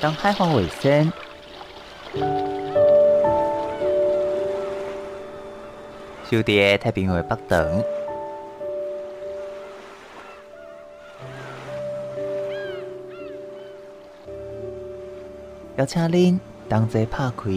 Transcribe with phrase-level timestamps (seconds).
[0.00, 1.12] 当海防卫生，
[6.30, 7.84] 就伫太平洋北端，
[15.76, 17.50] 邀请您同齐拍开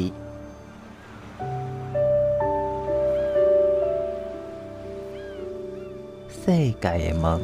[6.27, 7.39] 世界的门。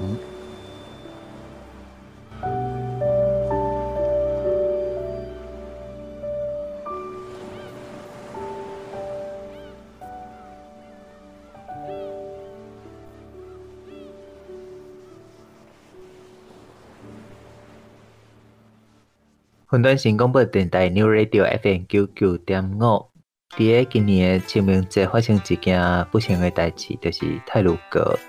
[19.80, 23.08] 云端新广播电台 New Radio FM 九九点五，
[23.56, 28.20] 伫个今年清明节发生一件不幸的代志，就是太鲁阁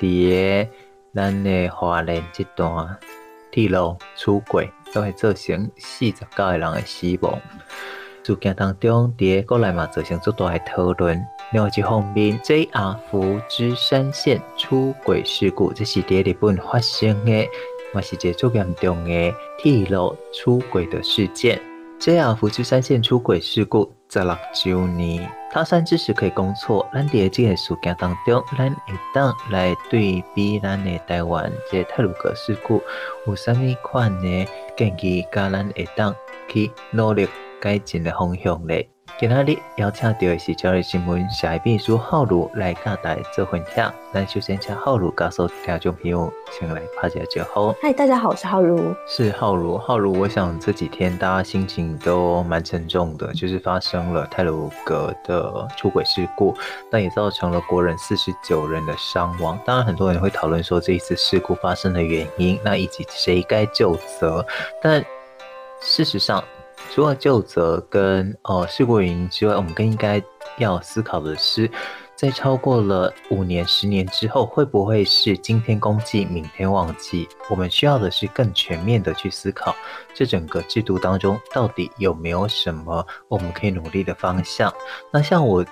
[0.00, 0.70] 伫个
[1.14, 2.96] 咱的花莲这段
[3.52, 7.38] 铁路出轨，都会造成四十九个人的死亡。
[8.22, 11.22] 事件当中，伫个国内嘛造成足大的讨论。
[11.52, 17.46] 另外一方面，JR 福知山线出轨事故，这是伫日本发生的。
[17.94, 21.60] 嘛是一个最严重的铁路出轨的事件。
[22.00, 26.86] JR 福知山线出轨事故十六周年，他山之石可以攻错。
[26.92, 32.82] 咱伫这个事件当中，咱会当来对比咱的台湾这太鲁阁事故
[33.26, 36.14] 有啥物款的建议，甲咱会当
[36.48, 37.26] 去努力
[37.60, 38.88] 改进的方向咧。
[39.16, 43.94] 今仔日邀请到的是《朝日新闻》社秘书浩如来甲大家做分享。
[44.12, 47.72] 咱首先请浩如告诉听众朋友，先来拍一下招呼。
[47.80, 48.92] 嗨，大家好，我是浩如。
[49.06, 56.52] 是浩如，浩如，我想这几天大家心情都蛮沉重的，就是发生了泰鲁格的出轨事故，
[56.90, 59.56] 但也造成了国人四十九人的伤亡。
[59.64, 64.44] 当然，很多人会讨论说这一次事故发生的原因，那以及谁该就责。
[64.82, 65.04] 但
[65.80, 66.42] 事实上，
[66.94, 70.22] 除了究责跟呃事故原因之外，我们更应该
[70.58, 71.68] 要思考的是，
[72.14, 77.28] 在超过了五年、十年之后，会不会是今天公祭，明天忘记？
[77.50, 79.74] 我们需要的是更全面的去思考，
[80.14, 84.72] 这整个制度当中到底有没有什么我们可以努力的方向？
[85.12, 85.66] 那像我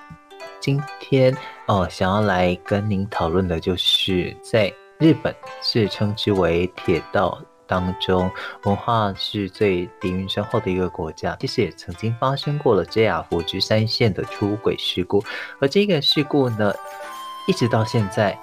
[0.58, 1.32] 今天
[1.66, 5.32] 呃想要来跟您讨论的，就是在日本
[5.62, 7.40] 是称之为铁道。
[7.66, 8.30] 当中
[8.64, 15.24] 文化是最底蕴深厚的一个国家，其实也曾经发生过了 JR 福知山线的出轨事故，
[15.60, 16.74] 而这个事故呢，
[17.46, 18.38] 一直到现在，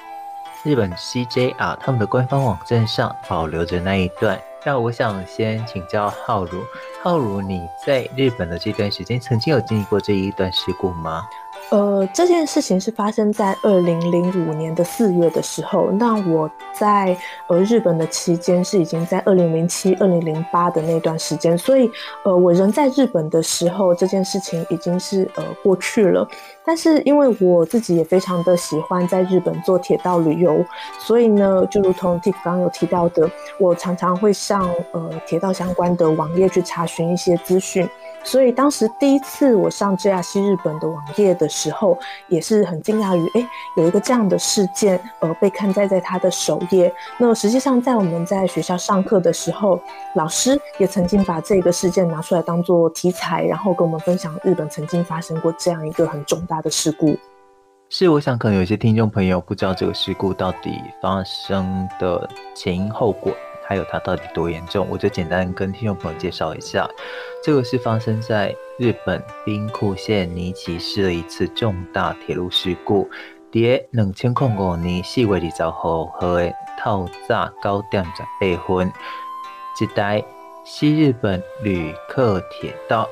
[0.64, 4.40] 日本 CJR 他们的官方网站上保留着那一段。
[4.66, 6.62] 那我想先请教浩如，
[7.02, 11.26] 浩如你在日本的这段时间，曾经有经历过这一段事故吗？
[11.72, 15.92] 呃，这件事情是发生在二零零五年的四月的时候。
[15.92, 17.16] 那我在
[17.48, 21.90] 呃日本的期间是已经在二零零七、二零零八的那段时间，所以
[22.24, 26.28] 呃我人在日本的时候，这件事情已经是呃过去了。
[26.66, 30.66] 但是因为我自己也非常的喜欢在日本做铁道旅游，
[30.98, 37.88] 所以呢，就如同 Tiff 刚刚有提到的，我常常会上呃铁道相关的网页去查询一些资讯。
[38.24, 41.98] 所以当时第一次我上 JR 西日本的网页的时候，
[42.28, 43.48] 也是很惊讶于，诶，
[43.78, 46.94] 有一个这样的事件，呃，被刊载在他的首页。
[47.18, 49.80] 那实际上，在我们在学校上课的时候，
[50.16, 57.18] 老师也曾经把这个事件拿出来当做题材，然后跟我们分享日本曾经发生过这样一个很重大的事故。
[57.90, 63.34] 是，我想可能有些听众朋友不知道这个事故到底发生的前因后果。
[63.70, 64.88] 还有它到底多严重？
[64.90, 66.90] 我就简单跟听众朋友介绍一下，
[67.44, 73.08] 这个是发生在日本兵库县尼崎市的一次重大铁路事故。
[73.54, 78.92] 在两千零五年四月二十号号的透早九点十八分，
[79.80, 80.24] 一台
[80.66, 83.08] 西日本旅客铁道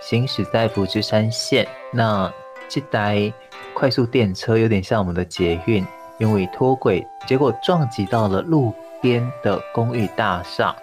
[0.00, 2.32] 行驶在福知山线，那
[2.66, 3.30] 这台
[3.74, 5.86] 快速电车有点像我们的捷运，
[6.18, 10.74] 因为脱轨，结果撞击到了路边的公寓大厦，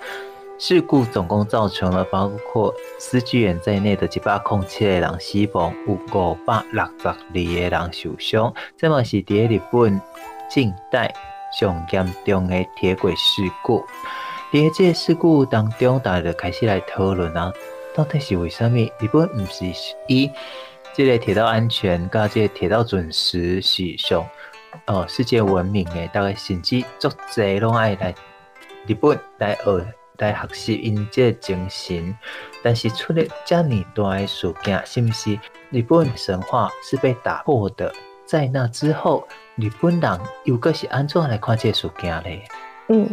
[0.60, 8.54] 事故总共造成了包括司机员在内的一百零七个人死亡，有五百六十二个人受伤。
[8.78, 10.00] 这嘛是伫日本
[10.50, 11.12] 近代
[11.58, 13.84] 上严重的铁轨事故。
[14.52, 17.54] 伫这个事故当中，大家就开始来讨论啊，
[17.96, 19.66] 到底是为什么日本不是
[20.08, 20.30] 以
[20.94, 24.28] 这个铁道安全、加这个铁道准时是上？
[24.86, 28.14] 哦，世界闻名诶，大概甚至足侪拢爱来
[28.88, 29.86] 日本来学
[30.18, 32.18] 来学习因这精神，
[32.64, 35.40] 但是出了这么大诶事件，是不是
[35.70, 37.94] 日本神话是被打破的？
[38.26, 42.48] 在那之后，日本人又搁是安怎来看这事件嘞？
[42.92, 43.08] 嗯，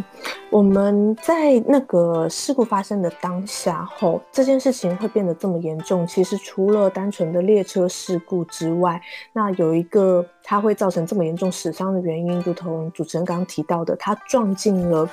[0.49, 6.05] 我们在那个事故发生的当下后，这件事情会变得这么严重。
[6.07, 8.99] 其实除了单纯的列车事故之外，
[9.33, 15.07] 那有一个它会造成这么严重死伤的原因，如同主持人刚刚提到的，它撞进了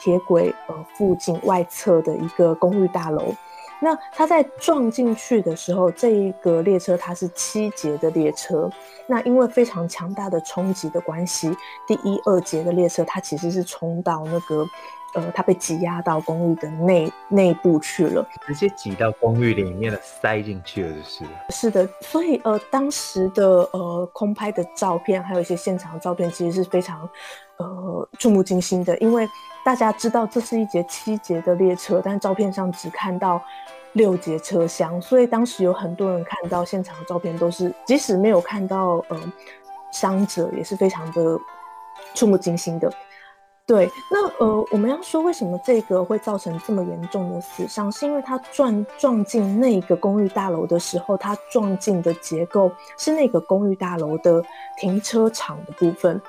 [0.00, 3.32] 铁轨呃附近外侧的一个公寓大楼。
[3.80, 8.70] 那它在撞进去的时候，这一个列车它是七节的列车。
[9.06, 14.66] 那因为非常强大的冲击的关系，第一、二节的列车它其实是冲到那个，
[15.14, 21.24] 呃，它被挤压到公寓的内内部去了，直接挤到公寓里面的塞进去了，就是。
[21.50, 27.08] 是的，所以呃，当时的呃空拍的照片，还有一些现场的照片，其实是非常
[27.58, 29.28] 呃触目惊心的，因为
[29.64, 33.42] 大家知道这是一节七节的列车，但照片上只看到。
[33.94, 39.18] 六节车厢，所以当时有很多人看到现场的照片，都是即使没有看到呃
[39.90, 41.36] 伤者，也是非常的
[42.14, 42.92] 触目惊心的。
[43.66, 54.44] 对，那呃我们要说为什么这个会造成这么严重的死伤，是因为它撞撞进那个公寓大楼的时候，它撞进的结构是那个公寓大楼的
[54.76, 56.20] 停车场的部分。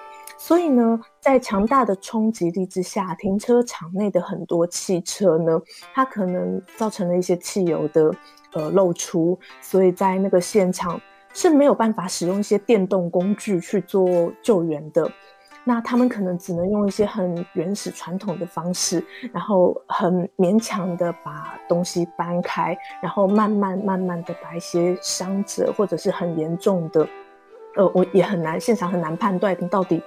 [0.41, 5.61] 所以呢，在强大的冲击力之下，停车场内的很多汽车呢，
[5.93, 8.09] 它可能造成了一些汽油的
[8.53, 10.99] 呃漏出，所以在那个现场
[11.33, 15.11] 是没有办法使用一些电动工具去做救援的。
[15.65, 27.05] 那他们可能只能用一些很原始传统的方式，然后很勉强的把东西搬开，然后慢慢慢慢的把一些伤者或者是很严重的。
[27.75, 30.01] 呃，我也很难，现场很难判断到底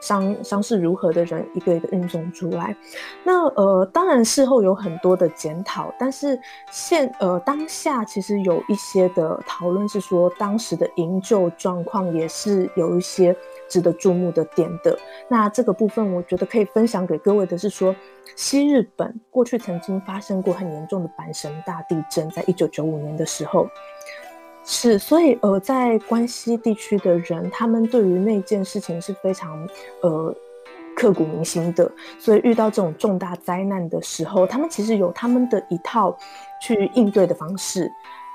[0.00, 2.76] 伤伤势如何的人一个一个运送出来。
[3.24, 6.38] 那呃，当然事后有很多的检讨，但是
[6.70, 13.34] 现呃当下其实有一些的讨论是说，当时的营救状况也是有一些
[13.66, 14.96] 值得注目的点的。
[15.26, 17.96] 那这个部分我觉得可以分享给各位的是说，
[18.36, 23.66] 西日本过去曾经发生过很严重的阪神大地震，在一九九五年的时候。
[24.68, 29.64] 是，所以呃，在关西地区的人，他们对于那件事情是非常
[30.02, 30.34] 呃
[30.96, 31.88] 刻骨铭心的。
[32.18, 36.16] 所以遇到这种重大灾难的时候，他们其实有他们的一套
[36.60, 37.88] 去应对的方式。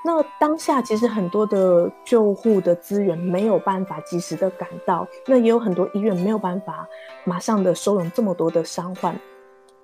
[0.04, 6.88] 那当下其实很多的救护的资源没有办法及时的赶到，那也有很多医院没有办法
[7.24, 9.14] 马上的收容这么多的伤患。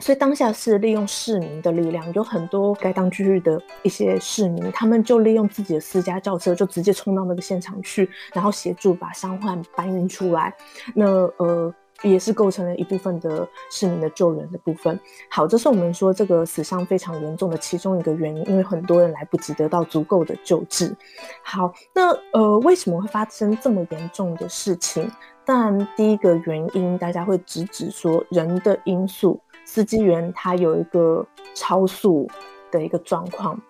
[0.00, 10.54] 所以当下是利用市民的力量，有很多该当区域的一些市民，他们就利用自己的私家轿车，就直接冲到那个现场去，然后协助把伤患搬运出来。
[10.94, 11.04] 那
[11.38, 14.98] 呃，也是构成了一部分的市民的救援的部分。
[15.28, 20.94] 好，这是我们说这个死伤非常严重的其中一个原因，因为很多人来不及得到足够的救治。
[21.42, 25.10] 好，那呃，为什么会发生这么严重的事情？
[25.44, 29.40] 但第一个原因，大家会直指说人的因素。
[29.69, 31.25] 司机员他有一个
[31.55, 32.26] 超速
[32.70, 33.61] 的一个状况，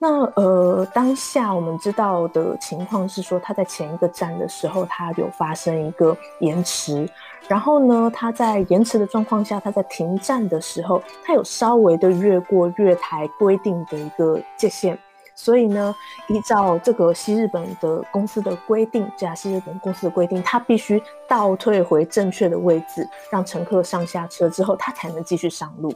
[0.00, 7.08] 那呃当下我们知道的情况是说，他在前一个站的时候，他有发生一个延迟，
[7.46, 14.98] 然后呢，他在延迟的状况下，他在停站的时候，他有稍微的越过月台规定的一个界限。
[15.34, 15.94] 所以呢，
[16.28, 25.92] 依照这个西日本的公司的规定，这家西日本公司的规定，他必须倒退回正确的位置，让乘客上下车之后，他才能继续上路。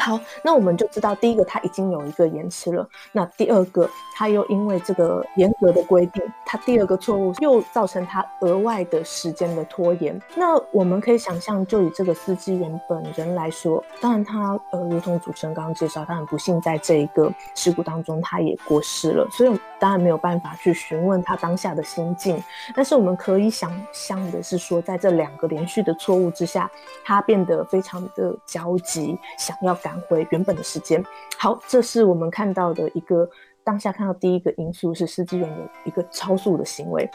[0.00, 2.88] 好，那我们就知道，第一个他已经有一个延迟了。
[3.10, 10.18] 那第二个，他又因为这个严格的规定，他第二个错误又造成他额外的时间的拖延。
[10.36, 22.40] 那我们可以想象，就以这个司机员本人来说，当然他呃，如同主持人刚刚介绍，他很不幸在这一个事故当中他也过世了，所以当然没有办法去询问他当下的心境。
[22.72, 26.70] 但是我们可以想象的是说，在这两个连续的错误之下，
[27.04, 29.76] 他变得非常的焦急，想要。
[29.88, 31.02] 返回原本的时间。
[31.38, 33.28] 好，这是我们看到的一个
[33.64, 37.08] 当下看到第一个因素是司机员的一个超速的行为。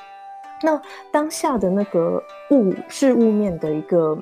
[0.63, 4.18] 那当下的那个雾是雾面的一个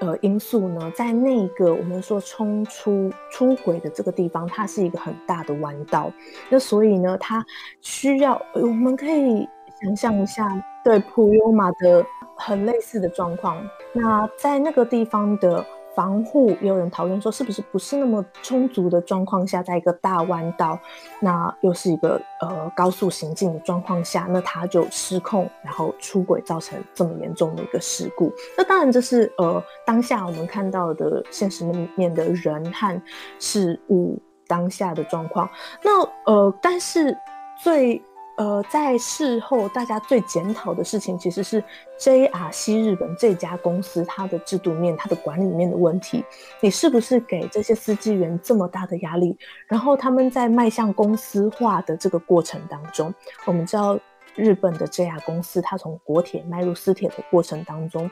[0.00, 6.10] 呃因素呢，在那个我们说冲出出轨的这个地方，它是一个很大的弯道。
[6.48, 7.44] 那所以呢，它
[7.80, 9.48] 需要我们可以
[9.80, 10.48] 想象一下，
[10.82, 12.04] 对普悠玛的
[12.36, 13.62] 很类似的状况。
[13.92, 15.64] 那在那个地方的。
[15.94, 20.78] 防护也有人讨论说，是不是不是那么充足的状况下，在一个大弯道，
[21.20, 28.32] 那又是一个呃高速行进的状况下，那他就失控，然后出轨，造成这么严重的一个事故。
[28.56, 33.02] 那当然这是呃当下我们看到的现实里面的人和
[33.38, 35.48] 事物当下的状况。
[35.82, 37.16] 那呃，但是
[37.62, 38.02] 最
[38.36, 41.62] 呃，在事后大家最检讨的事情，其实是
[41.98, 46.24] JR 西日本这家公司它的制度面、它的管理面的问题。
[46.60, 49.36] 你是不是给这些司机员这么大的压力？
[49.66, 53.98] 然后他们在迈向公司化的这个过程当中，我们知道
[54.34, 58.10] 日本的 JR 公司，它从国铁迈入私铁的过程当中。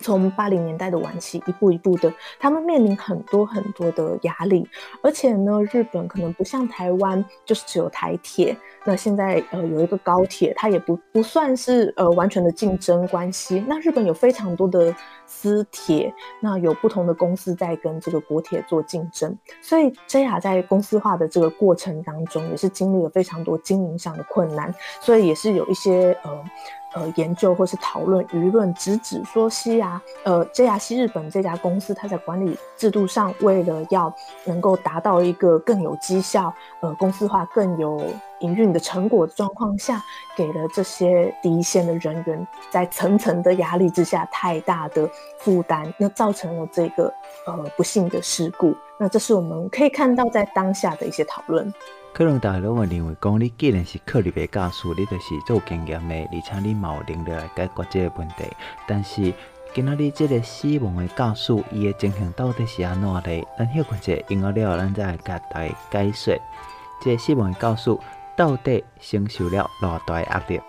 [0.00, 4.68] 从八零年代的晚期，一步一步的，他们面临很多很多的压力，
[5.02, 8.56] 而且呢，日本可能不像台湾，就是只有台铁。
[8.84, 13.64] 那现在呃有一个高铁，它也不不算是呃完全的竞争关系。
[13.68, 14.94] 那日本有非常多的
[15.24, 26.44] 私铁，那有不同的公司在跟这个国铁做竞争，所以 JR 在公司化的这个过程当中，也是经历了非常多经营上的困难，所以也是有一些呃。
[26.94, 38.04] 呃，研究或是讨论，舆论直指说西亚，呃，JR 西日本这家公司，它在管理制度上，为了要能够达到一个更有绩效、呃，公司化更有
[38.40, 40.02] 营运的成果的状况下，
[40.36, 45.08] 给了这些第一线的人员在层层的压力之下太大的
[45.38, 47.12] 负担，那造成了这个
[47.46, 48.74] 呃不幸的事故。
[48.98, 51.72] 那这是我们可以看到在当下的一些讨论。
[52.14, 58.44] 可能大家拢会认为讲，你既然是可立的教书，你就是做经验的，而且你嘛有能力来解决这个问题。
[58.86, 59.32] 但是，
[59.74, 63.46] 今仔日这个死亡的教书，伊的情形到底是安怎的？
[63.58, 66.38] 咱休困者，音乐了，咱再来甲大家解说，
[67.00, 67.98] 这个死亡的教书
[68.36, 70.60] 到底承受了偌大的压力？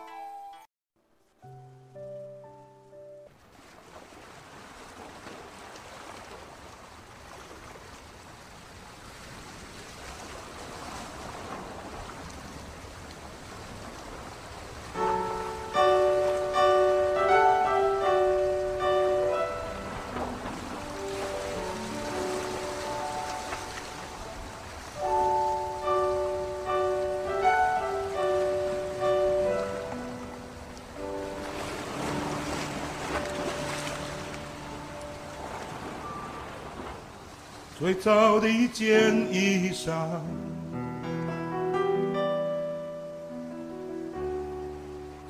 [38.43, 39.93] 的一件衣裳，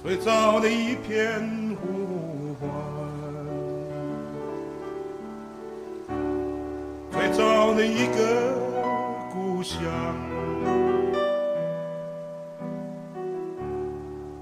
[0.01, 1.39] 最早的一片
[1.75, 2.67] 呼唤，
[7.11, 8.57] 最早的一个
[9.31, 9.77] 故乡，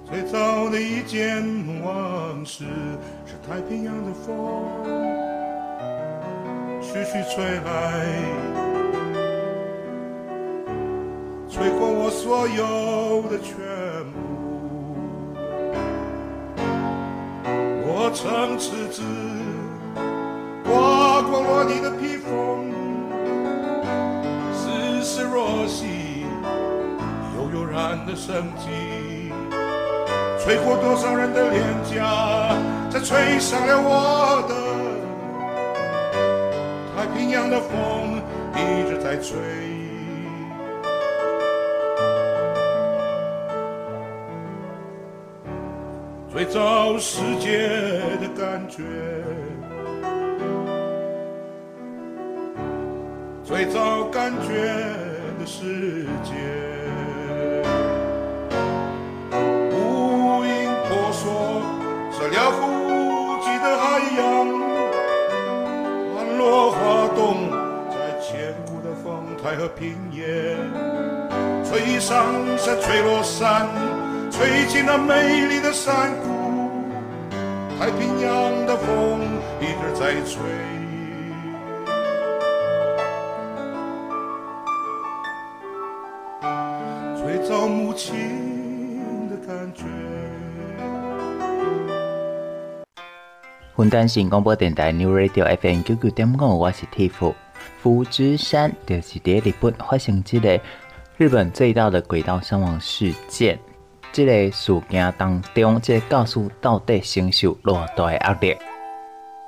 [0.05, 1.43] 最早的一件
[1.83, 2.63] 往事，
[3.25, 5.30] 是太平洋的风。
[6.93, 7.71] 徐徐吹来，
[11.49, 13.55] 吹过我所有的全
[14.11, 14.19] 部。
[17.87, 19.03] 我曾赤子
[20.65, 22.73] 刮过了你的披风，
[24.53, 26.25] 丝丝若细，
[27.37, 29.31] 悠悠然的生机。
[30.43, 32.53] 吹过多少人的脸颊，
[32.89, 34.70] 再吹上了我的。
[37.11, 38.21] 太平洋的风
[38.55, 39.37] 一直在吹，
[46.31, 47.67] 最早世界
[48.21, 48.81] 的感觉，
[53.43, 54.53] 最早感觉
[55.37, 56.31] 的世界，
[69.61, 70.57] 和平原，
[71.63, 72.25] 吹上
[72.57, 73.67] 山，吹落山，
[74.31, 76.71] 吹进那美丽的山谷。
[77.77, 79.19] 太平洋的风
[79.59, 80.41] 一直在吹，
[87.15, 89.83] 最早母亲的感觉。
[93.77, 97.31] 云端新广播电台 New Radio FM 九九点五，我是 Tiff。
[97.81, 100.59] 福知山就是在日本发生即个
[101.17, 103.59] 日本最大的轨道伤亡事件。
[104.13, 108.57] 这个事件当中，这个驾驶到底承受偌大的压力？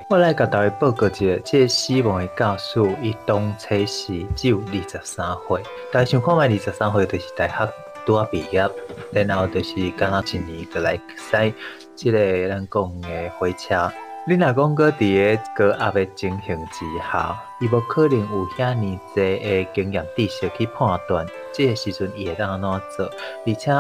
[0.10, 5.62] 我来甲大家报告一下，这个死亡的驾驶，伊当初是只有二十三岁。
[5.92, 7.70] 大家想看卖二十三岁，就是大学
[8.06, 8.70] 拄啊毕业，
[9.12, 10.98] 然后就是刚刚一年就来
[11.32, 11.52] 开
[11.96, 13.92] 这个咱讲的火车。
[14.26, 23.10] 你若讲搁伫个高压的情形之下，伊无可能有遐尼济的经验知识去判断，即个时阵伊会当安怎做？
[23.48, 23.72] 而且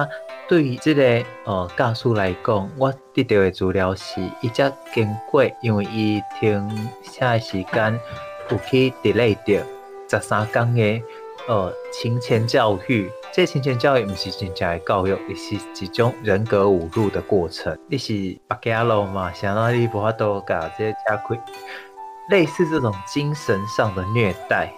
[0.47, 7.99] 对于这个呃教师来讲，我得到的资料是，伊则经过，因为伊停车时间
[8.49, 9.61] 有去 delay 掉
[10.09, 11.05] 十三天的
[11.49, 13.11] 呃勤前教育。
[13.33, 17.77] 这亲权教育毋是真正的教育，也是一种人格侮辱的过程。
[17.89, 18.13] 你是
[18.47, 19.33] 白家路嘛？
[19.33, 21.37] 想到你无法度搞这些加亏，
[22.29, 24.71] 类似这种精神上的虐待。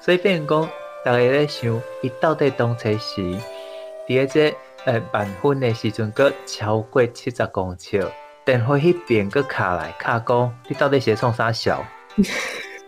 [0.00, 0.68] 所以变讲，
[1.04, 3.38] 大家在想，伊到底当初是
[4.08, 8.06] 伫个呃办婚的时阵，阁超过七十公尺，
[8.44, 11.84] 电话迄边阁卡来卡讲，你到底是创啥笑？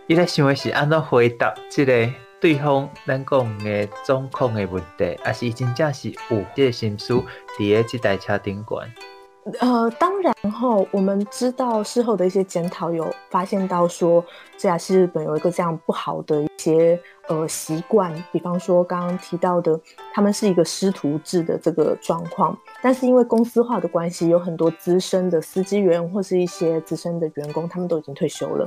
[0.07, 2.09] 伊在想的是安怎回答这个？
[2.41, 7.13] 对方咱讲的状况的问题，还是真正是有这个心思
[7.57, 9.12] 伫个这台车顶悬。
[9.59, 14.23] 呃，当然后我们知道事后的一些检讨，有发现到说，
[14.57, 16.97] 这家西日本有一个这样不好的一些
[17.27, 19.77] 呃习惯，比方说刚刚提到的，
[20.13, 28.65] 他们是一个师徒制的这个状况，但是因为公司化的关系，有很多资深的司机员或是一些资深的员工，他们都已经退休了。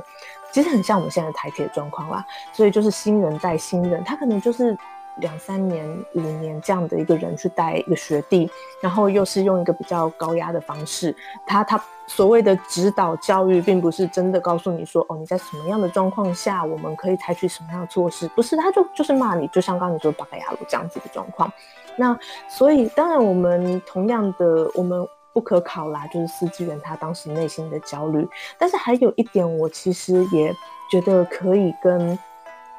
[0.51, 4.77] 其实很像我们现在台铁的状况啦，所以就是新人带新人，他可能就是
[5.19, 8.49] 两三年、五年这样的一个人去带一个学弟，
[8.81, 21.51] 然后又是用一个比较高压的方式，他他所谓的指导教育，并不是真的告诉你说，哦，你在什么样的状况下，我们可以采取什么样的措施，不是，他就就是骂你，就像刚你说巴嘎亚鲁这样子的状况。
[21.95, 25.07] 那所以当然我们同样的我们。
[25.33, 28.27] 不可考啦，就是司机员他当时内心的焦虑。
[28.57, 30.51] 但是还有一点，我其实也
[30.89, 32.17] 觉得可以跟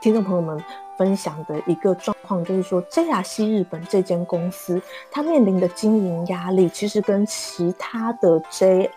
[0.00, 0.60] 听众朋友们
[0.96, 4.80] 分享的一个状况，就是说，JR 西日本这间公司，
[5.10, 8.90] 它面临的经营压力，其实跟其他的 JR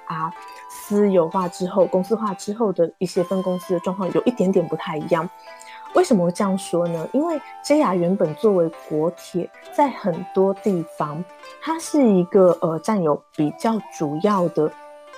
[0.70, 5.28] 私有化之后、公司化之后的一些分公司的状况有一点点不太一样。
[5.94, 7.08] 为什么这样说呢？
[7.14, 11.24] 因为 JR 原本作为国铁，在很多地方，
[11.62, 14.72] 它是一个呃占有比较主要的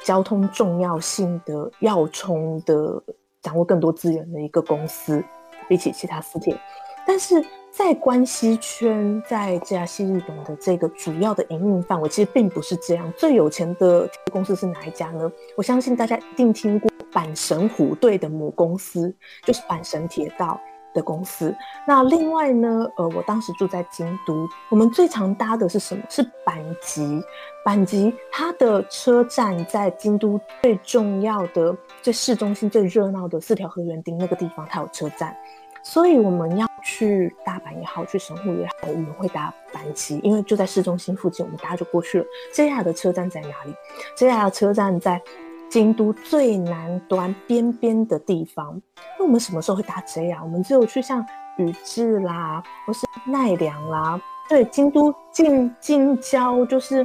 [0.03, 3.03] 交通重要性的要冲的，
[3.41, 5.23] 掌握更多资源的一个公司，
[5.67, 6.57] 比起其他私铁。
[7.05, 13.11] 但是在关西圈，在 JR 西日本的这个主要的营运范围，其实并不是这样。
[13.17, 15.31] 最有钱的公司是哪一家呢？
[15.55, 16.89] 我相信大家一定听过。
[17.11, 20.59] 阪神虎队的母公司就是阪神铁道
[20.95, 21.55] 的公司。
[21.87, 26.03] 那另外呢，呃，我当时住在京都，我们最常搭的是什么？
[26.09, 27.21] 是阪急。
[27.63, 35.37] 阪急它的车站在京都最重要的、最市中心、最热闹的四条河原町那个地方，它有车站。
[35.83, 42.25] 所以我们要去大阪也好，去神户也好，我们会搭阪急，因为就在市中心附近，我们搭就过去了。
[42.53, 43.73] JR 的车站在哪里
[44.17, 45.21] ？JR 的车站在。
[45.69, 48.79] 京都最南端边边的地方，
[49.17, 50.43] 那我们什么时候会搭 JR？
[50.43, 51.25] 我们只有去像
[51.57, 57.03] 宇治啦，或是奈良啦，对，京都近近郊，就是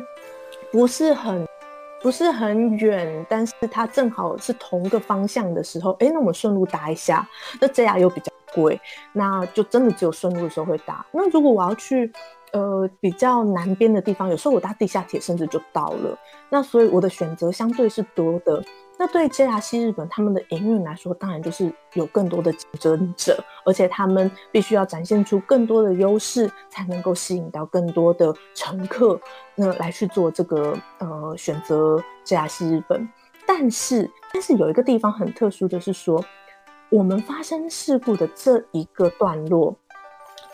[0.70, 1.48] 不是很
[2.02, 7.26] 不是很远，但是它正好是同个方向的时候，哎，那我们顺路搭一下。
[7.62, 8.80] 那 JR 又比较贵，
[9.12, 11.04] 那就真的只有顺路的时候会搭。
[11.12, 12.12] 那如果我要去。
[12.50, 16.18] 呃，比较南边的地方，有时候我搭地下铁甚至就到了。
[16.48, 18.64] 那所以我的选择相对是多的。
[18.98, 29.20] 那对 JR 西日本他们的营运来说，当然就是有更多的竞争者，而且他们必须要展现出更多的优势，才能够吸引到更多的乘客，
[29.54, 33.06] 那来去做这个呃选择 JR 西日本。
[33.46, 36.24] 但是，但是有一个地方很特殊的是说，
[36.90, 39.76] 我们发生事故的这一个段落。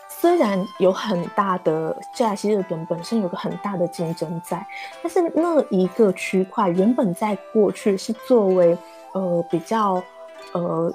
[0.08, 4.66] 虽然有很大的 JR 西日本本身有个很大的竞争在，
[5.02, 8.76] 但是那一个区块原本在过去是作为
[9.12, 10.02] 呃比较
[10.52, 10.92] 呃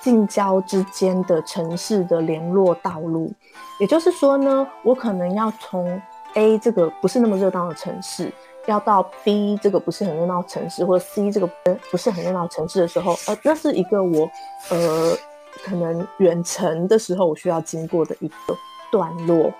[0.00, 3.32] 近郊之间的城市的联络道路，
[3.78, 6.00] 也就是说呢，我可能要从
[6.34, 8.32] A 这个不是那么热闹的城市，
[8.66, 11.46] 要到 B 这个不是很热闹城市，或者 C 这个
[11.90, 14.30] 不是很热闹城市的时候，呃，那是一个我
[14.70, 15.16] 呃。
[15.62, 18.56] 可能远程的时候，我需要经过的一个
[18.90, 19.52] 段落。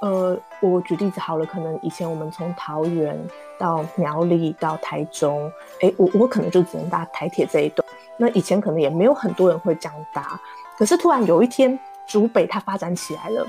[0.00, 3.20] 呃，我举例子好了，可能以前我们从桃园
[3.58, 7.84] 到苗栗到台中，诶，我我可能就只能搭台铁这一段。
[8.16, 10.40] 那以前可能也没有很多人会这样搭，
[10.78, 13.44] 可是突然有一天，竹北它发展起来了。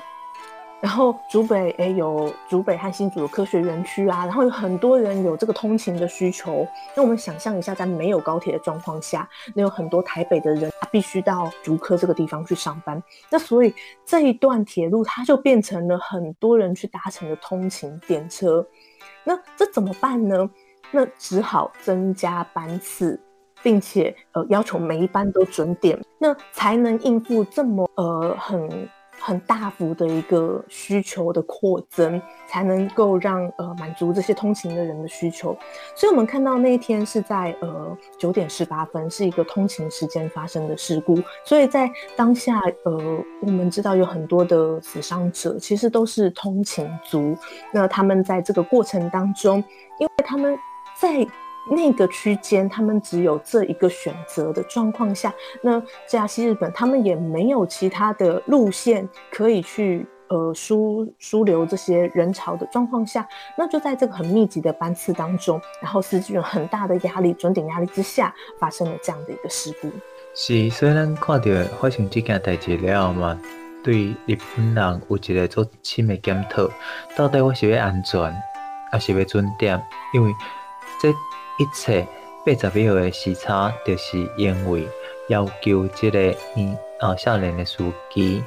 [0.84, 6.68] 然后竹北诶、有竹北和新竹的科学园区啊，然后有很多人有这个通勤的需求。
[6.94, 13.02] 那我们想象一下，在没有高铁的状况下，那有很多台北的人他必须到竹科这个地方去上班。
[13.30, 13.74] 那所以
[14.06, 18.68] 这一段铁路它就变成了很多人去搭乘的通勤电车。
[19.24, 20.50] 那这怎么办呢？
[20.92, 23.18] 那只好增加班次，
[23.62, 28.90] 并且呃要求每一班都准点，那才能应付这么呃很。
[29.20, 35.58] 很大幅的一个需求的扩增，才能够让呃满足这些通勤的人的需求。
[35.96, 41.18] 所以，我们看到那一天是在呃九点十八分，是一个通勤时间发生的事故。
[41.46, 47.36] 所以在当下，呃，我们知道有很多的死伤者，其实都是通勤族。
[47.72, 49.64] 那他们在这个过程当中，
[50.00, 50.58] 因为他们
[51.00, 51.26] 在
[51.70, 63.26] 那个区间，他们只有这一个选择的状况下，那 JR 西日本他们也没有其他的路线可以去呃疏疏流这些人潮的状况下，
[63.58, 69.90] 那就在这个很密集的班次当中，然后司机有很大的压力、准点压力之下，发生了这样的一个事故。
[70.36, 71.46] 是，虽然看到
[71.80, 73.40] 发生这件代志了嘛，
[73.82, 76.70] 对日本人有一个做深的检讨，
[77.16, 78.36] 到底我是要安全，
[78.92, 79.82] 还是要准点？
[80.14, 80.34] 因为
[81.02, 81.14] 这。
[81.58, 82.08] 一切
[82.46, 84.88] 八十秒的时差，就是因为
[85.30, 88.44] 要求这个嗯啊少年的司机，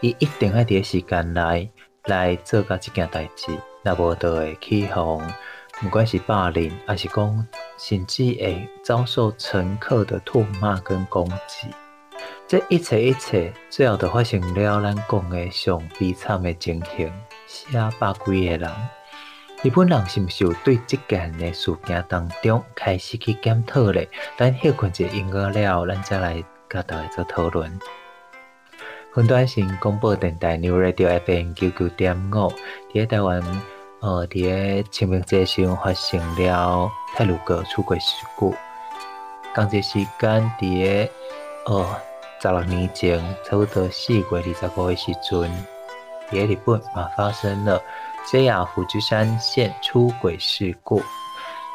[0.00, 1.70] 伊一定要伫时间内
[2.04, 5.22] 来做甲这件代志，若无就会起哄，
[5.80, 7.46] 不管是霸凌，还是讲
[7.78, 11.68] 甚至会遭受乘客的唾骂跟攻击。
[12.46, 17.10] 这一切一切，最后就发生了咱讲的上悲惨的情形，
[17.46, 17.66] 死
[17.98, 18.70] 百几个人。
[19.62, 24.08] 日本人是毋是有对这件的事件当中开始去检讨咧？
[24.34, 27.78] 等歇困一音乐了，咱再来甲大家做讨论。
[29.16, 32.50] 云端新广播电台 New Radio FM 九九点五，
[32.90, 33.42] 伫台湾，
[34.00, 38.54] 呃，伫清明节时发生了太鲁阁出轨事故。
[39.54, 41.10] 同一时间伫
[41.66, 42.00] 呃
[42.40, 45.50] 十六年前，差不多四月二十五的时阵，
[46.30, 47.78] 伫日本嘛发生了。
[48.26, 51.02] JR 富士山线出轨事故，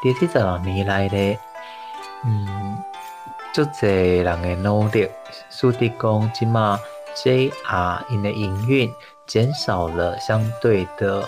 [0.02, 1.38] 这十六年来咧，
[2.24, 2.78] 嗯，
[3.52, 5.08] 足侪人的努力，
[5.50, 6.78] 树地公即马
[7.14, 8.90] JR 因的营运
[9.26, 11.24] 减少了相对的，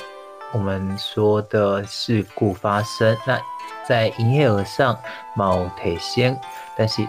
[0.53, 3.17] 我们说的事故发生。
[3.27, 3.39] 那
[3.87, 4.99] 在营业额上
[5.37, 6.39] 冇提升，
[6.77, 7.07] 但是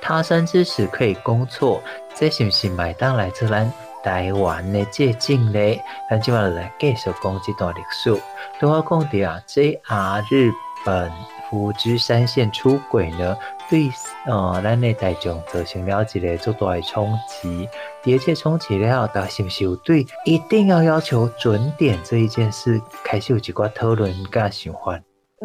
[0.00, 1.82] 他山之石可以攻错，
[2.14, 3.70] 这是不是买单来这咱？
[4.02, 8.10] 台湾的借镜咧，咱今晚来继续讲这段历史。
[8.58, 10.52] 对我讲的啊，JR 日
[10.84, 11.12] 本
[11.50, 13.36] 富士山线出轨呢，
[13.68, 13.90] 对
[14.26, 17.68] 呃咱的大众造成了一个足大的冲击。
[18.02, 25.00] 第二次冲击了，大家是不是有对一定要要求准点这一件事开始有一寡讨论跟想法？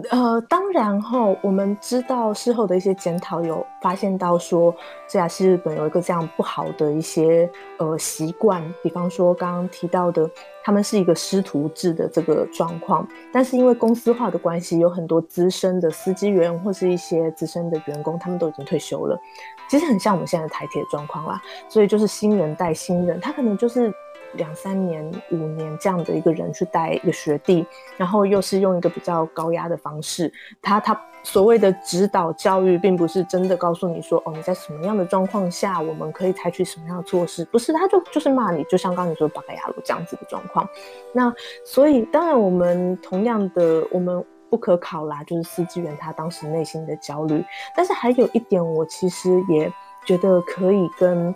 [0.10, 4.74] 呃，当然后，我们知道事后的一些检讨，有发现到说
[5.08, 10.28] ，JR 西日本有一个这样不好的一些呃习惯，比方说刚刚提到的，
[10.64, 19.16] 他们是一个师徒制的这个状况，但是因为公司化的关系，有很多资深的司机员或是一些资深的员工，他们都已经退休了，
[19.70, 23.94] 其实很像我们现在的台铁状况啦，所以就是新人带新人，他可能就是。
[24.34, 27.66] 两三年、五年这样的一个人去带一个学弟，
[27.98, 40.68] 然后又是用一个比较高压的方式，他他所谓的指导教育，并不是真的告诉你说，哦，你在什么样的状况下，我们可以采取什么样的措施，不是，他就就是骂你，就像刚你说巴嘎亚鲁这样子的状况。
[41.14, 47.42] 那所以，当然我们同样的，我们不可考啦，就是司机员他当时内心的焦虑。
[47.76, 49.72] 但是还有一点，我其实也
[50.06, 51.34] 觉得可以跟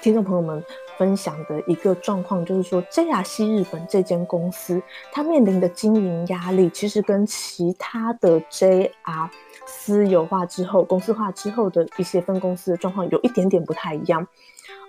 [0.00, 0.64] 听众朋友们。
[0.96, 4.82] 分享的一个状况就是说，JR 西日本这间公司，
[5.12, 9.30] 它面临的经营压力，其实跟其他的 JR
[9.64, 14.26] 私有化之后、公司化之后的一些分公司的状况有一点点不太一样。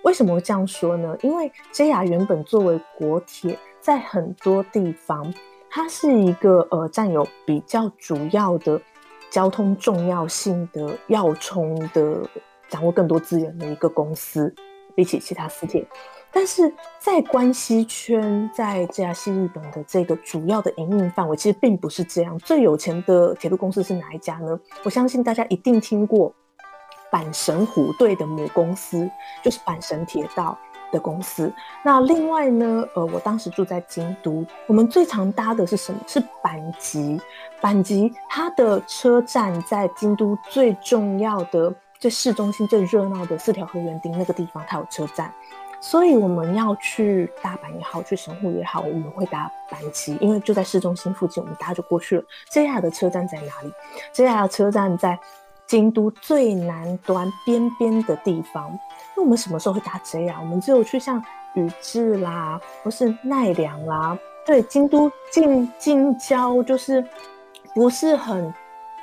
[0.02, 1.16] 为什么这样说呢？
[1.22, 5.32] 因为 JR 原本作为国铁，在很多地方，
[5.70, 8.82] 它是一个呃占有比较主要的
[9.30, 12.28] 交通重要性的要冲的，
[12.68, 14.52] 掌握更多资源的一个公司。
[14.94, 15.84] 比起其他四铁，
[16.32, 22.38] 但是在关西圈，在 JR 西日本的这个主要的营运范围，其实并不是这样。
[22.38, 24.58] 最有钱的铁路公司是哪一家呢？
[24.82, 26.32] 我相信大家一定听过
[27.10, 29.10] 阪神虎队的母公司，
[29.42, 30.56] 就是阪神铁道
[30.92, 31.52] 的公司。
[31.82, 36.00] 那另外呢，呃，我当时住在京都，我们最常搭的是什么？
[36.06, 37.20] 是阪急。
[37.60, 41.74] 阪急它的车站在京都最重要的。
[42.00, 45.30] 最市中心最热闹的四条河原町那个地方，它有车站，
[45.82, 52.24] 所以我们要去大阪也好，去神户也好，我们会搭阪急，因为就在市中心附近，我们搭就过去了。
[52.50, 53.70] JR 的车站在哪里
[54.14, 55.18] ？JR 的车站在
[55.66, 58.78] 京都最南端边边的地方。
[59.14, 60.40] 那我们什么时候会搭 JR？
[60.40, 67.04] 我们只有去像宇治啦，或是奈良啦，对，京都近近郊，就是
[67.74, 68.50] 不是很。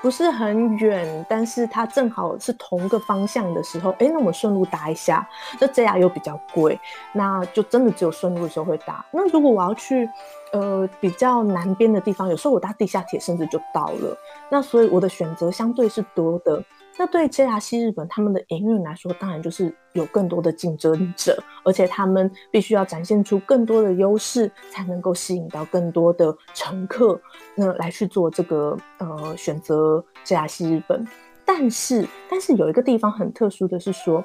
[0.01, 5.27] 不是很远，但是它正好是同个方向的时候，哎，那我们顺路搭一下，
[5.59, 6.79] 这 JR 又比较贵，
[7.13, 9.05] 那就真的只有顺路的时候会搭。
[9.11, 10.09] 那如果我要去，
[10.51, 14.17] 呃，比较南边的地方，有时候我搭地下铁甚至就到了，
[14.49, 16.63] 那所以我的选择相对是多的。
[16.97, 27.19] 那对 JR 西日本他们的营运来说，当然就是有更多的竞争者，而且他们必须要展现出更多的优势，才能够吸引到更多的乘客，
[27.55, 31.05] 那来去做这个呃选择 JR 西日本。
[31.45, 34.23] 但是，但是有一个地方很特殊的是说，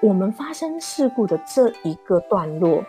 [0.00, 2.82] 我们发生事故的这一个段落。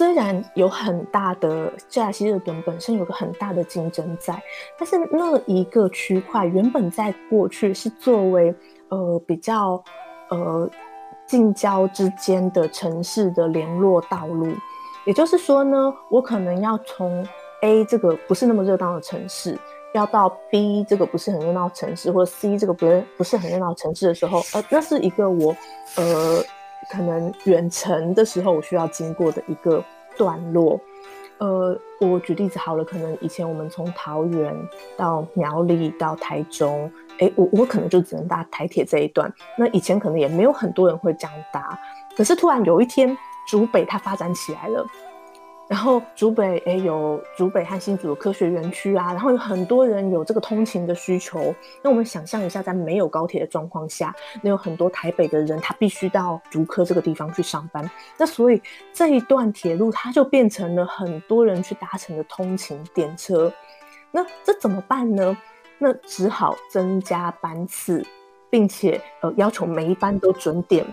[0.00, 4.42] 虽然有很大的 JR 西日本本身有个很大的竞争在，
[4.78, 8.54] 但是那一个区块原本在过去是作为
[8.88, 9.84] 呃比较
[10.30, 10.66] 呃
[11.26, 14.46] 近郊之间的城市的联络道路，
[15.04, 17.22] 也就是说呢，我可能要从
[17.60, 19.54] A 这个不是那么热闹的城市，
[19.92, 25.54] 要到 B 这个不是很热闹城市，或者 C 这个不是不是很热闹城市的时候，呃，那是一个我
[25.98, 26.42] 呃。
[26.88, 29.82] 可能远程的时候，我需要经过的一个
[30.16, 30.80] 段落。
[31.38, 34.54] 呃，我举例子好了，可能以前我们从桃园
[34.96, 39.32] 到苗栗到台中，哎，我我可能就只能搭台铁这一段。
[39.56, 41.78] 那以前可能也没有很多人会这样搭，
[42.14, 43.16] 可是突然有一天，
[43.48, 44.86] 竹北它发展起来了。
[45.70, 51.54] 然后竹北诶有竹北和新竹的科学园区啊，然后有很多人有这个通勤的需求。
[51.80, 57.88] 那我们想象一下，在没有高铁的状况下，那有很多台北的人他必须到竹科这个地方去上班。
[58.18, 58.60] 那所以
[58.92, 63.52] 这一段铁路它就变成了很多人去搭乘的通勤电车。
[64.10, 65.38] 那这怎么办呢？
[65.78, 68.04] 那只好增加班次，
[68.50, 70.84] 并且呃要求每一班都准点，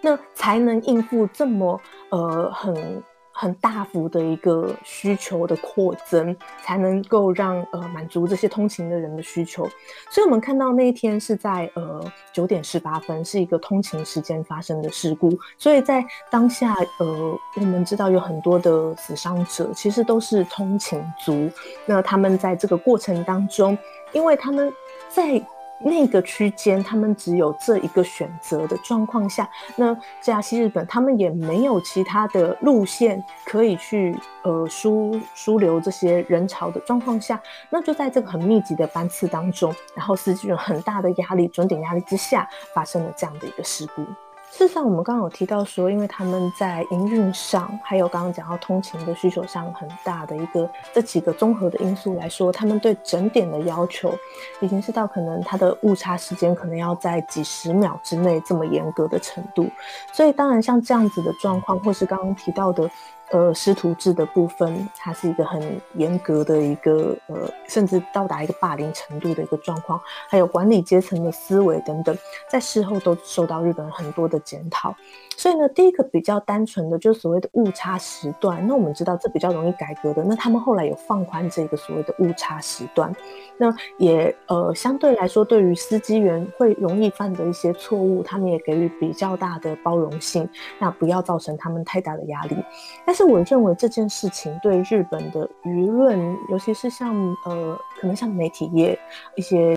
[0.00, 3.02] 那才能应付这么呃很。
[3.38, 9.68] 很大幅的一个需求的扩增，才能够让呃满足这些通勤的人的需求。
[10.10, 15.38] 所以，我们看到那一天是在呃九点十八分，是一个通勤时间发生的事故。
[15.58, 21.50] 所以在当下，呃，我们知道有很多的死伤者，其实都是通勤族。
[21.84, 23.76] 那他们在这个过程当中，
[24.12, 24.72] 因为他们
[25.10, 25.46] 在。
[25.78, 44.04] 那个区间，他们只有这一个选择的状况下，那这样西日本他们也没有其他的路线可以去呃疏疏流这些人潮的状况下，那就在这个很密集的班次当中，然后司机有很大的压力、准点压力之下，发生了这样的一个事故。
[44.50, 54.14] 事实上，我们刚刚有提到说，因为他们在营运上，还有刚刚讲到通勤的需求上很大的一个这几个综合的因素来说，他们对整点的要求
[54.60, 59.68] 已经是到可能它的误差时间可能要在几十秒之内这么严格的程度。
[60.12, 62.90] 所以，当然像这样子的状况，或是刚刚提到的。
[63.32, 67.36] 呃，师徒制的部分，它是一个很严格的一个呃，
[67.66, 72.16] 甚至到达一个霸凌程度的一个状况，还有管理阶层的思维等等，
[72.48, 74.94] 在事后都受到日本人很多的检讨。
[75.36, 78.64] 所以呢，第一个比较单纯的，就是所谓的误差时段。
[78.66, 80.22] 那我们知道这比较容易改革的。
[80.24, 83.12] 那他们后来有放宽这个所谓的误差时段，
[83.58, 92.56] 那也呃相对来说，对于司机员会容易犯的一些错误，他们也给予比较大的包容性，那不要造成他们太大的压力。
[93.04, 97.14] 但是我认为这件事情对日本的舆论，尤其是像
[97.44, 98.98] 呃可能像媒体业
[99.34, 99.76] 一些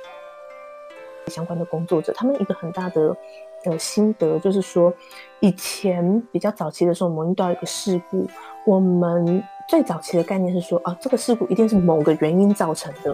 [1.27, 3.15] 相关的工作者，他们一个很大的。
[3.61, 4.93] 的心得就是说，
[5.41, 8.25] 以前比较早期的时候，我们遇到一个事故，
[8.65, 13.13] 我们最早期的概念是说，啊，这个事故一定是某个原因造成的。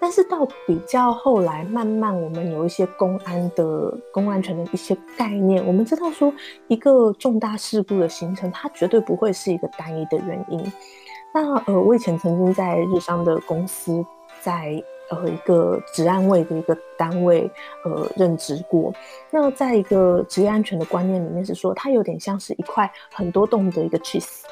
[0.00, 6.32] 但是到比较后来，慢慢我们有一些公安的公安全的一些概念，我们知道说，
[6.68, 10.72] 一个重大事故的形成，它绝对不会是一个单一的原因。
[11.34, 14.04] 那呃，我以前曾经在日商的公司，
[14.40, 14.82] 在。
[15.10, 17.50] 呃，一个职安卫的一个单位，
[17.82, 18.92] 呃，任职过。
[19.30, 24.42] 那在一个职业安全的观念里面是说，它有点像是一块很多洞的一个 cheese，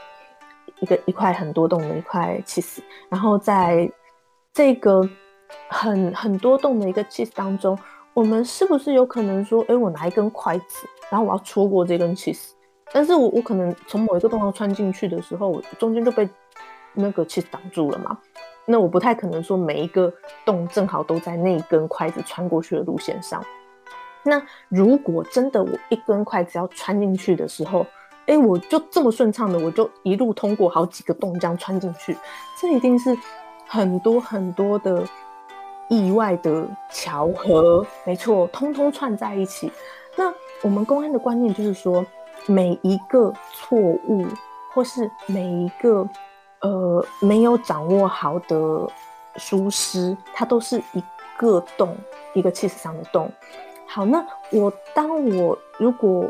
[0.80, 2.78] 一个一块很多洞的一块 cheese。
[3.11, 3.87] 然后在
[4.54, 5.06] 这个
[5.68, 7.78] 很很多洞的一个 cheese 当中，
[8.14, 12.50] 我们是不是有可能说，哎，我拿一根筷子，然后我要戳过这根 cheese，
[12.92, 16.28] 但是我我可能从某一个洞要穿进去的时候，我中间就被
[16.94, 18.18] 那个 cheese 挡住了嘛？
[18.64, 20.12] 那我不太可能说每一个
[20.44, 23.40] 洞正好都在那一根筷子穿过去的路线上。
[24.24, 27.87] 那如果真的我一根筷子要穿进去的时候，
[28.26, 32.16] 哎，我就这么顺畅的，我就一路通过好几个洞这样穿进去，
[32.61, 33.16] 这一定是
[33.68, 35.04] 很多很多的
[35.88, 39.70] 意外的巧合，没错，通通串在一起。
[40.16, 42.05] 那我们公安的观念就是说，
[42.46, 44.27] 每一个错误
[44.72, 46.09] 或是每一个。
[46.61, 48.88] 呃，没有掌握好的
[49.37, 51.05] 疏失，它都是一
[51.37, 51.94] 个洞，
[52.33, 53.31] 一个气势上的洞。
[53.87, 56.29] 好，那我当我如果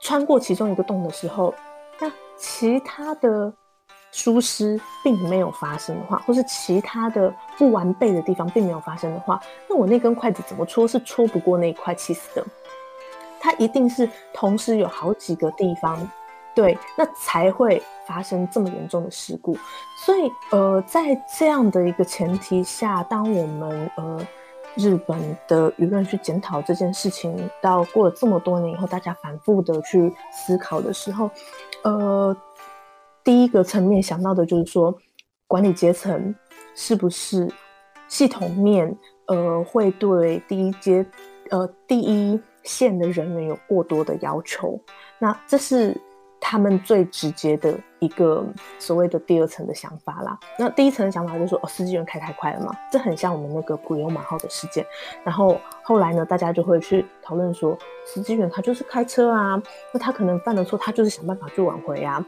[0.00, 1.54] 穿过其中一个洞的时候，
[2.00, 3.50] 那其他的
[4.14, 12.46] 疏失并没有发生的话，或是其他的不完备的地方并没有发生的话，那我那根筷子怎么戳是戳不过那一块气死的。
[13.40, 16.08] 它一定是同时有好几个地方，
[16.54, 19.58] 对，那才会发生这么严重的事故。
[20.06, 24.24] 所以，呃，在这样的一个前提下，当我们呃。
[24.76, 31.30] 日本的舆论去检讨这件事情，到过了这么多年以后，大家反复的去思考的时候，
[31.84, 32.36] 呃，
[33.24, 34.96] 第一个层面想到的就是说，
[35.46, 36.34] 管理阶层
[36.74, 37.50] 是不是
[38.06, 41.04] 系统面，呃，会对第一阶，
[41.50, 44.78] 呃，第一线的人员有过多的要求？
[45.18, 45.98] 那这是。
[46.46, 48.44] 他们最直接的一个
[48.78, 54.84] 所谓的第二层的想法啦，那第一层的想法就是说，哦，司机员开太快了嘛，这很像我们那个普悠玛号的事件。
[55.24, 62.22] 然后后来呢，大家就会去讨论说，司机员他就是开车啊，那他可能犯了错，他就是想办法去挽回啊。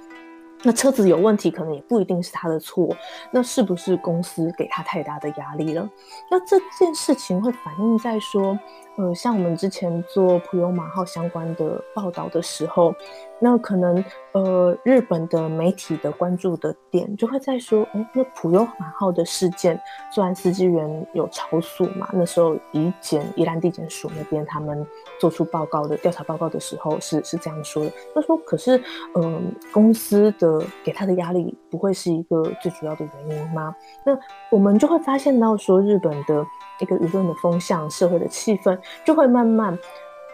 [0.66, 2.88] 那车子有问题，可能也不一定是他的错，
[3.30, 5.88] 那是不是公司给他太大的压力了？
[6.28, 8.58] 那这件事情会反映在说，
[8.96, 12.92] 呃，像我们之前做普悠玛号相关的报道的时候，
[13.38, 19.80] 那可能呃日本的媒体的关注的点就会在说，哎，那普悠马号的事件，
[20.12, 24.86] 虽然司机员有超速嘛，那时候宜检宜兰地检署那边他们
[25.20, 28.78] 做出报告的调查报告的时候是是这样说的，他说可是
[29.14, 33.74] 嗯、呃、公司的给他的压力不会是一个最主要的原因吗？
[34.04, 34.18] 那
[34.50, 36.46] 我们就会发现到说日本的。
[36.78, 39.78] 一个舆论的风向，社会的气氛，就会慢慢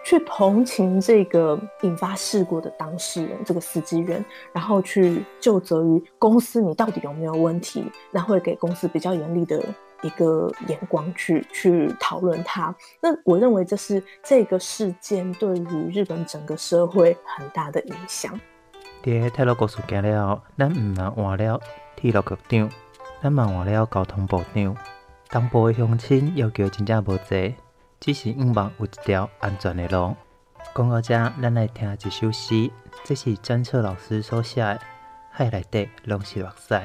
[0.04, 7.84] 去同情这个引发事故的当事人，这个司机员，然后去就责于公司，你到底有没有问题？
[8.10, 9.62] 那会给公司比较严厉的
[10.02, 12.74] 一个眼光去去讨论它。
[13.00, 18.38] 那我认为这是这个事件对于日本整个社会很大的影响。
[19.04, 21.60] 在太鲁阁事件了后，咱唔能换了
[21.96, 22.70] 铁路局长，
[23.22, 24.76] 咱嘛换了交通部长。
[25.28, 27.54] 当部的乡亲要求真正无济，
[28.02, 30.16] 只是希望有一条安全的路。
[30.74, 32.68] 讲到这，咱来听一首诗，
[33.04, 34.80] 这是詹彻老师所写的，
[35.30, 36.80] 海内底拢是目屎。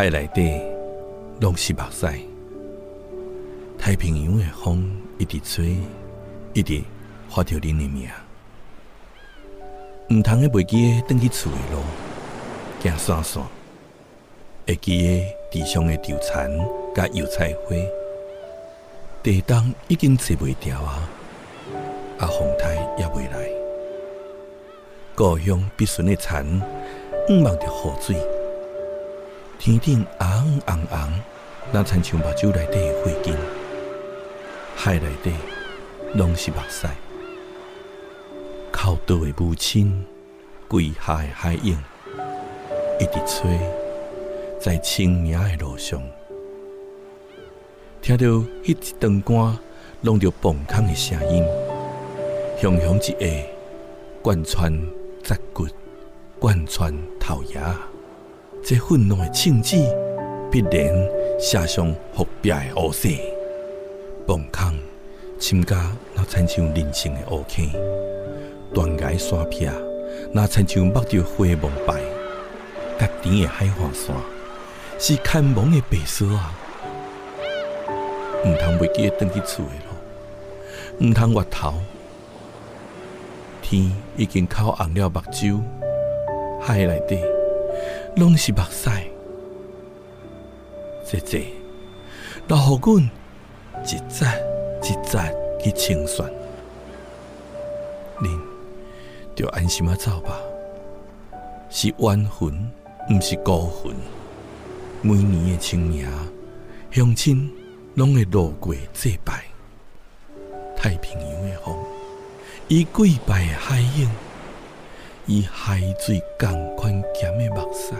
[0.00, 0.58] 海内底
[1.40, 2.06] 拢是目屎，
[3.78, 5.76] 太平洋的风一直吹，
[6.54, 6.82] 一直
[7.28, 8.08] 划着恁的命。
[10.08, 11.82] 毋通个袂记个转去厝的路，
[12.82, 13.42] 行散散，
[14.66, 16.50] 会记个地上的稻田
[16.94, 17.76] 甲油菜花，
[19.22, 21.10] 地动已经坐袂牢啊，
[22.16, 23.50] 啊风台也袂来，
[25.14, 26.42] 故乡必顺的田，
[27.28, 28.39] 毋望着雨水。
[29.60, 31.12] 天顶红红红，
[31.70, 33.36] 那亲像目睭内底的花根，
[34.74, 35.30] 海内底
[36.14, 36.88] 拢是目屎。
[38.72, 40.02] 靠倒的母亲，
[40.66, 41.78] 跪下的海影，
[42.98, 43.60] 一直吹，
[44.58, 46.02] 在清明的路上，
[48.00, 49.58] 听到迄一长竿
[50.00, 51.44] 拢着崩空的声音，
[52.58, 53.46] 雄雄一下，
[54.22, 54.72] 贯穿
[55.22, 55.66] 脊骨，
[56.38, 57.78] 贯穿头牙。
[58.62, 59.76] 这愤怒的枪子
[60.50, 61.08] 必然
[61.40, 63.08] 写上伏笔的乌色，
[64.26, 64.78] 崩空，
[65.38, 67.66] 深家那亲像人生的乌坑，
[68.72, 69.66] 断崖山壁
[70.32, 72.00] 那亲像目着花蒙白，
[72.98, 74.14] 甲甜的海华山
[74.98, 76.54] 是看蒙的白沙啊！
[78.44, 79.72] 毋通袂记登去厝的
[81.00, 81.74] 路，毋通越头，
[83.62, 85.60] 天已经哭红了目睭，
[86.60, 87.18] 海内底。
[88.16, 88.90] 拢是目屎，
[91.04, 91.46] 姐姐，
[92.48, 93.10] 留予阮
[93.84, 94.26] 一节
[94.82, 96.30] 一节去清算，
[98.20, 98.38] 恁
[99.34, 100.38] 就安心啊走吧。
[101.70, 102.52] 是冤魂，
[103.10, 103.94] 毋是孤魂。
[105.02, 106.06] 每年的清明，
[106.90, 107.50] 乡亲
[107.94, 109.44] 拢会路过祭拜。
[110.76, 111.74] 太平洋的风，
[112.68, 114.10] 伊跪拜的海影，
[115.26, 117.94] 以海水共款咸的目屎。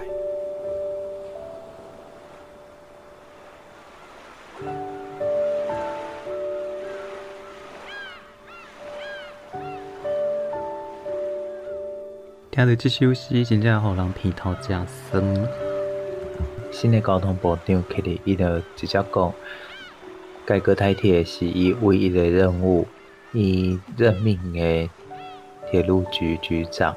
[12.50, 15.48] 听到这首诗，真正让人鼻头真酸。
[16.72, 19.32] 新的交通部长克里伊就直接讲，
[20.44, 22.86] 改革台铁是伊唯一的任务，
[23.32, 24.90] 伊任命的
[25.70, 26.96] 铁路局局长，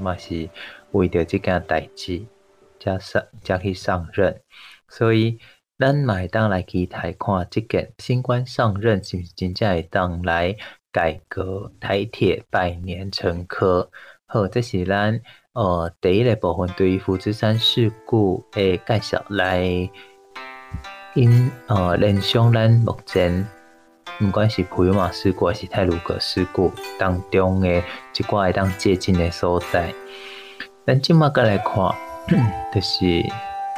[0.00, 0.48] 嘛是
[0.92, 2.22] 为着这件代志，
[2.80, 4.40] 才上才去上任。
[4.88, 5.38] 所以，
[5.78, 10.54] 咱嘛会当来期待看这件新官上任是不是真正会当来
[10.92, 13.90] 改革台铁百年陈科。
[14.26, 15.20] 好，这是咱
[15.52, 19.90] 呃第一个部分对于福知山事故的介绍来，
[21.14, 23.46] 因呃联想咱目前
[24.18, 29.92] 不管是普悠玛事故还是泰鲁阁事故当中的一寡会当借鉴的所在。
[30.86, 31.94] 咱今麦个来看，
[32.72, 32.98] 就是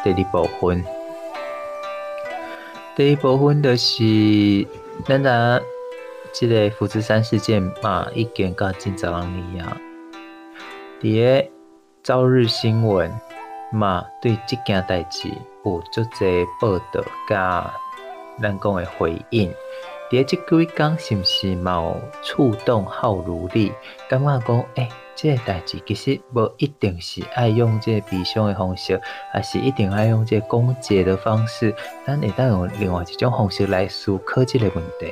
[0.03, 0.85] 第二部分。
[2.95, 4.67] 第一部分就是
[5.07, 5.61] 咱俩
[6.33, 9.77] 这个福知山事件嘛，已经到近十二年啊。
[11.01, 11.49] 伫个
[12.03, 13.11] 朝日新闻
[13.73, 15.29] 嘛，对这件代志
[15.65, 17.73] 有足侪报道，甲
[18.43, 19.53] 咱讲的回应。
[20.11, 23.73] 伫即几工是毋是嘛有触动好如力？
[24.09, 29.01] 感觉讲，诶、欸，这个代志其实无一定是爱用即个悲伤的方式，
[29.35, 31.75] 也是一定爱用即个攻击的方式？
[32.07, 35.11] 咱会当用另外一种方式来思考即个问题。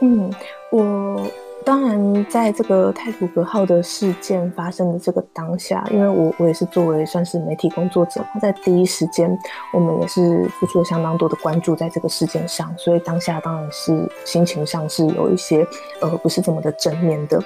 [0.00, 0.32] 嗯，
[0.70, 1.30] 我。
[1.64, 9.36] 当然，在这个太鲁阁号的事件发生的这个当下，因为我我也是作为算是媒体工作者，在第一时间，
[9.72, 15.66] 我们也是付出了相当多的关注在这个事件上，所以当下当然是心情上是有一些
[16.00, 17.40] 呃不是这么的正面的。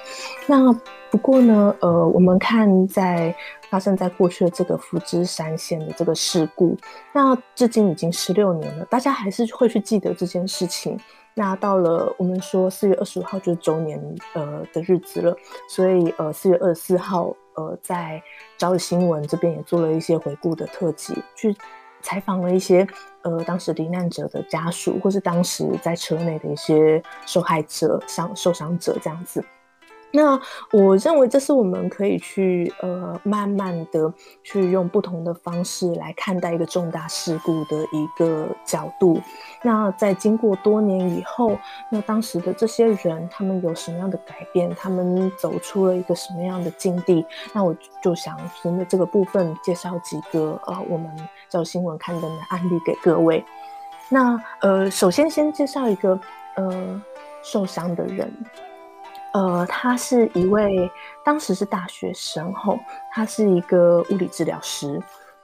[0.47, 0.73] 那
[1.11, 3.35] 不过呢，呃，我们看在
[3.69, 6.77] 发生在过去的这个福知山线的这个事故，
[7.13, 10.99] 那至今已经十六年了，大家还是会去记得这件事情。
[11.39, 15.37] 那到了我们说四月二十五号就是周年呃的日子了，
[15.69, 18.23] 所以呃四月二十四号呃在
[18.57, 21.55] 朝日新闻这边也做了一些回顾的特辑，去
[22.01, 22.87] 采访了一些
[23.21, 29.45] 呃当时罹难者的家属，或是当时在车内的一些受害者、伤受伤者这样子。
[30.17, 30.41] 那
[30.73, 34.11] 我认为这是我们可以去呃慢慢的
[34.43, 39.21] 去用不同的方式来看待一个重大事故的一个角度。
[39.63, 41.59] 那在经过多年以后，
[41.91, 44.75] 那当时的这些人他们有什么样的改变？
[44.75, 47.23] 他们走出了一个什么样的境地？
[47.53, 51.15] 那我就想从这个部分介绍几个呃我们
[51.51, 53.45] 叫新闻刊登的案例给各位。
[54.09, 56.19] 那呃首先先介绍一个
[56.55, 57.03] 呃
[57.43, 58.33] 受伤的人。
[59.37, 60.91] 呃，他是一位
[61.23, 62.79] 当时是大学生后，
[63.13, 64.99] 他是一个物理治疗师。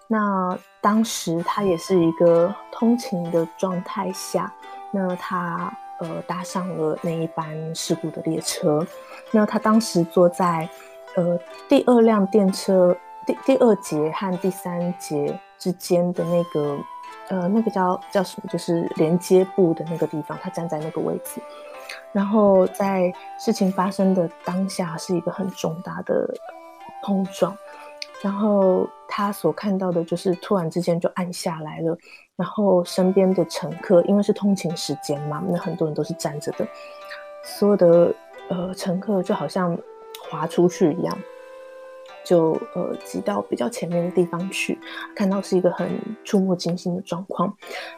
[0.09, 4.51] 那当时他也是一个通勤的状态下，
[4.91, 5.71] 那他
[6.01, 8.83] 呃搭上了那一班事故的列车。
[9.31, 10.67] 那他当时坐在
[11.15, 11.39] 呃
[11.69, 16.79] 第二辆电车第第二节和第三节之间的那个
[17.29, 21.43] 呃那个叫叫什么，就是连接部的那个地方，他站在那个位置。
[22.13, 26.29] 然后在事情发生的当下，是一个很重大的
[27.03, 27.57] 碰撞。
[28.21, 31.97] 然后他所看到的就是突然之间就暗下来了，
[32.37, 36.67] 然后身边的乘客因为是通勤时间嘛，那很多人都是站着的，
[37.43, 38.15] 所有的
[38.49, 39.77] 呃乘客就好像
[40.31, 41.19] 滑出去一样，
[42.25, 44.79] 就呃挤到比较前面的地方去，
[45.17, 45.89] 看到是一个很
[46.23, 47.53] 触目惊心的状况。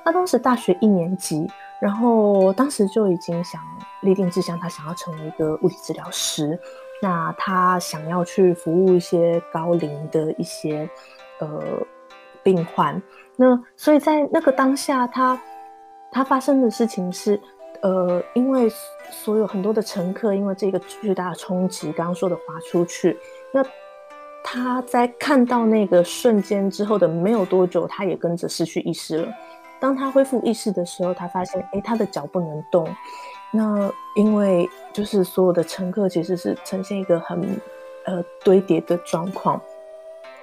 [0.04, 1.46] 他当时大学一年级。
[1.80, 3.60] 然后当时就已经想
[4.04, 6.58] 立定志向，他想要成为一个物理治疗师。
[7.02, 10.88] 那他想要去服务一些高龄的一些
[11.40, 11.62] 呃
[12.42, 13.02] 病患。
[13.36, 15.38] 那所以在那个当下他，
[16.12, 17.38] 他发生的事情是，
[17.82, 18.70] 呃，因为
[19.10, 23.18] 所有很多的乘客因为这个巨大的冲击，刚刚说的滑出去。
[23.52, 23.62] 那
[24.42, 29.28] 他在看到那个瞬间之后的没有多久，他也跟着失去意识了。
[29.80, 32.88] 当他恢复意识的时候，他发现，哎，他的脚不能动。
[33.56, 37.40] 那因为就是所有的乘客其实是呈现一个很
[38.04, 39.60] 呃堆叠的状况，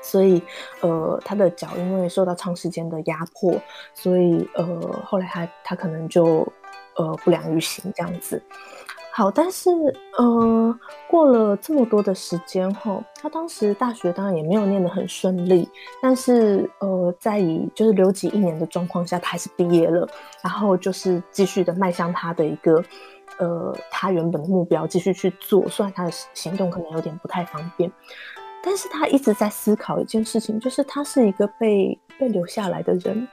[0.02, 0.42] 所以
[0.80, 3.60] 呃他的脚因为受到长时间的压迫，
[3.94, 4.66] 所以呃
[5.06, 6.48] 后来他他可能就
[6.96, 8.42] 呃不良于行这样子。
[9.14, 9.70] 好，但是
[10.18, 15.70] 呃，过了这么多的时间后，他当时大学当然也没有念得很顺利，
[16.02, 20.08] 但是呃，在以就是留级一年的状况下，他还是毕业了，
[20.42, 22.82] 然后就是继续的迈向他的一个
[23.38, 27.92] 呃他原本的目标继续去做，虽然他的行动可能有点不太方便，
[28.64, 33.28] 但是他一直在思考一件事情，就是他是一个被被留下来的人。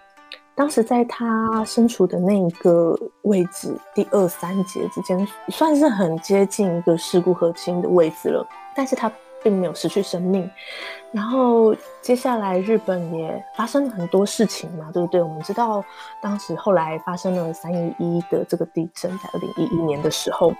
[0.59, 8.45] 当时在他身处的那一个位置，第二三节之间，算是很接近一个事故核心的位置了。
[8.75, 9.09] 但是他
[9.41, 10.51] 并没有失去生命。
[11.13, 15.23] 然后接下来日本也发生了很多事情嘛，对不对？
[15.23, 15.85] 我们知道
[16.21, 20.53] 当时后来发生了三一一的这个地震，在二零一一年的时候，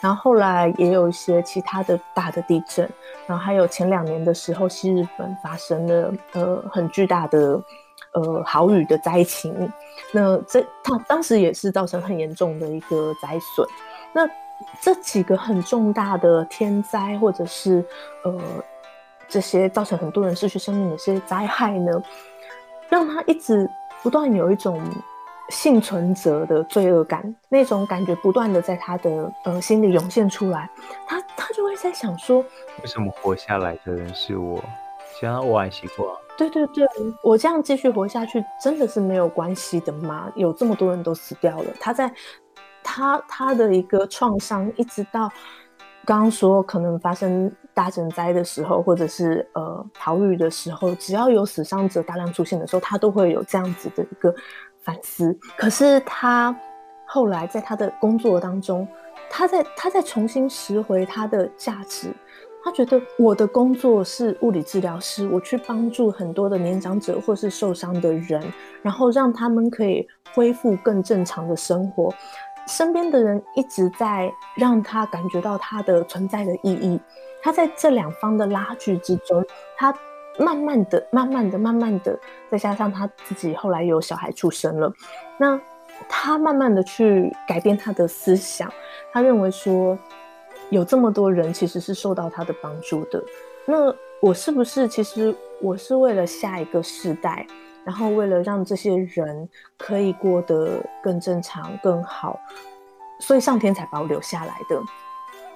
[0.00, 2.90] 然后后来也有一些其他的大的地震，
[3.28, 7.62] 然后还有前两年的时候，西日本发生了呃很巨大的。
[8.14, 9.70] 呃，豪雨的灾情，
[10.12, 13.68] 那这它当时也是造成很严重的一个灾损。
[14.12, 14.28] 那
[14.80, 17.84] 这几个很重大的天灾，或者是
[18.24, 18.40] 呃
[19.28, 22.02] 这些造成很多人失去生命的这些灾害呢，
[22.88, 23.68] 让他一直
[24.02, 24.80] 不断有一种
[25.48, 30.70] 幸存者的罪恶感，那种感觉不断的在他的呃心里涌现出来。
[31.06, 32.38] 他他就会在想说，
[32.80, 34.62] 为什么活下来的人是我？
[35.20, 36.08] 想要我爱习惯。
[36.36, 36.84] 对对对，
[37.22, 40.30] 我这样继续活下去真的是没有关系的吗？
[40.34, 42.12] 有这么多人都死掉了，他在
[42.82, 45.30] 他他的一个创伤，一直到
[46.04, 54.34] 刚刚说可能发生大震灾的时候，或者是呃逃狱的时候，只要有死伤者大量出现的时候，他都会有这样子的一个
[54.82, 55.38] 反思。
[55.56, 56.54] 可是他
[57.06, 58.86] 后来在他的工作当中，
[59.30, 62.12] 他在他在重新拾回他的价值。
[62.64, 68.42] 他觉得我的工作是物理治疗师，我去帮助很多的年长者或是受伤的人，
[68.80, 72.12] 然后让他们可以恢复更正常的生活。
[72.66, 76.98] 身边的人一直在让他感觉到他的存在的意义。
[77.42, 79.44] 他在这两方的拉锯之中，
[79.76, 79.94] 他
[80.38, 82.18] 慢慢的、慢慢的、慢慢的，
[82.50, 84.90] 再加上他自己后来有小孩出生了，
[85.36, 85.60] 那
[86.08, 88.72] 他慢慢的去改变他的思想。
[89.12, 89.98] 他认为说，
[90.74, 93.22] 有这么多人其实是受到他的帮助的，
[93.64, 97.46] 那我是不是其实我是为了下一个世代，
[97.84, 99.48] 然后为了让这些人
[99.78, 102.40] 可以过得更正常、更好，
[103.20, 104.82] 所以上天才把我留下来的。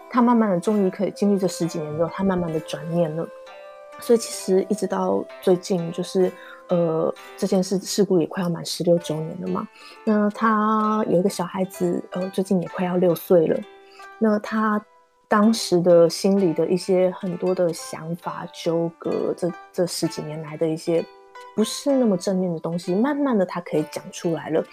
[0.08, 3.26] 他慢慢的终于可以经历这十几年之后，他慢慢的转念了。
[3.98, 6.30] 所以其实一直到最近，就是
[6.68, 9.66] 呃这件事事故也快要满十六周年了嘛。
[10.04, 13.58] 那他有一个小孩子，呃最近也快要六岁了。
[14.20, 14.80] 那他。
[15.30, 21.04] 当时的心里的一些很多的想法纠葛，这这十几年来的一些
[21.54, 24.64] 不是那么正面的东西，慢慢的他可以讲出来了，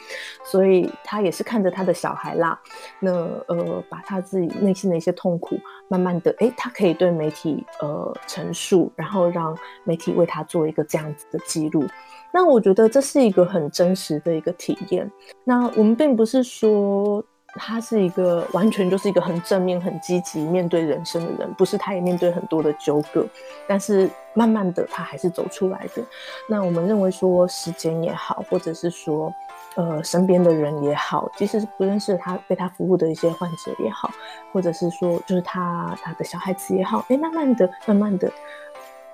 [0.45, 2.57] 所以他也是看着他的小孩啦，
[3.01, 3.11] 那
[3.47, 9.53] 呃把他自己内心的一些痛苦，慢慢的诶，他可以对媒体呃陈述，然后让
[9.83, 11.85] 媒体为他做一个这样子的记录，
[12.31, 15.11] 那我觉得这是一个很真实的一个体验。
[15.43, 17.21] 那我们并不是说。
[17.57, 23.25] 他是一个完全就是一个很正面、很积极面对人生的人，不是他也面对很多的纠葛，
[23.65, 26.03] 但是慢慢的他还是走出来的。
[26.49, 29.33] 那我们认为说时间也好，或者是说
[29.75, 34.11] 呃身边的人也好，即使是不认识他被他服务的一些患者也好，
[34.51, 38.29] 或者是说就是他他的小孩子也好，哎，慢慢的、慢慢的，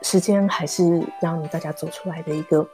[0.01, 2.67] 时间还是让大家走出来的一个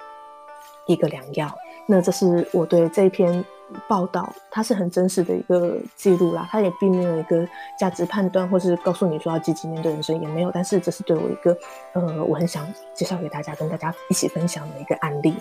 [0.85, 1.53] 一个良药。
[1.85, 3.43] 那这是我对这一篇。
[3.87, 7.47] 报道，它是很真实的一个记录啦，它也并没有一个
[7.77, 10.51] 价值判断，或是告诉你说要积极面对人生，也没有。
[10.51, 11.57] 但是这是对我一个，
[11.93, 15.35] 呃，我很想介绍给大家，跟大家一起分享的一个案例。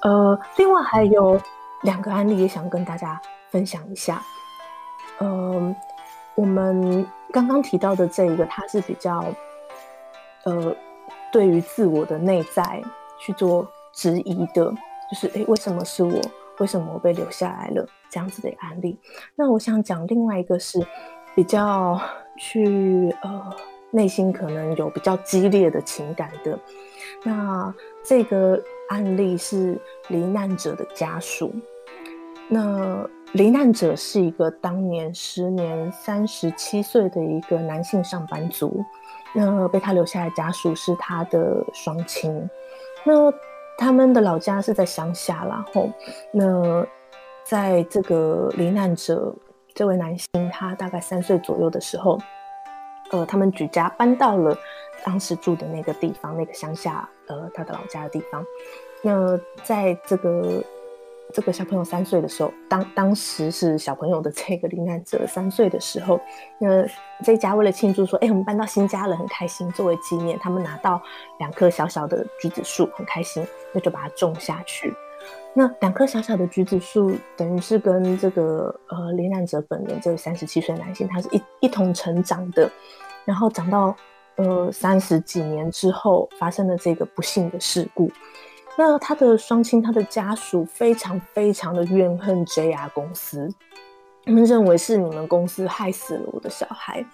[0.00, 1.40] 呃，另外还有
[1.82, 3.20] 两个案例也想跟大家
[3.50, 4.22] 分享一下。
[5.18, 5.76] 呃，
[6.34, 9.24] 我们刚刚提到的这一个，它是比较，
[10.44, 10.74] 呃，
[11.32, 12.82] 对于自我的内在
[13.18, 14.72] 去做质疑的，
[15.10, 16.20] 就是诶，为什么是我？
[16.58, 17.86] 为什么我被留下来了？
[18.08, 18.98] 这样子的案例。
[19.34, 20.84] 那我想讲另外一个是
[21.34, 22.00] 比较
[22.38, 23.54] 去呃
[23.90, 26.58] 内心可能有比较激烈的情感的。
[27.22, 29.78] 那这个案例是
[30.08, 31.52] 罹难者的家属。
[32.48, 38.84] 那罹难者是一个当年时年三十七岁的一个男性上班族。
[39.34, 42.48] 那被他留下来的家属是他的双亲。
[43.04, 43.30] 那
[43.78, 45.90] 他们的老家是在乡下，然后
[46.32, 46.86] 那
[47.44, 49.34] 在这个罹难者
[49.74, 52.18] 这位男性，他大概三岁左右的时候，
[53.10, 54.56] 呃，他们举家搬到了
[55.04, 58.44] 当时住的那个地方，那个乡下，呃，他的老家的地方。
[59.02, 60.62] 那在这个。
[61.32, 66.20] 这个小朋友三岁的时候，当当时是小朋友的这个罹难者三岁的时候，
[66.58, 66.86] 那
[67.24, 69.70] 这家为了庆祝说，哎，我们搬到新家了，很开心。
[69.72, 71.02] 作为纪念，他们拿到
[71.38, 74.94] 两棵小小的橘子树，很开心，那就把它种下去。
[75.52, 82.70] 那两棵小小的橘子树，等于是跟这个呃罹难者本人这个三十七岁男性，他是一一同成长的，
[83.24, 83.96] 然后长到
[84.36, 88.10] 呃三十几年之后，发生了这个不幸的事故。
[88.76, 93.48] 那他的双亲，他的家属非常非常的怨恨 JR 公司，
[94.24, 97.04] 他们认为是你们公司害死了我的小孩，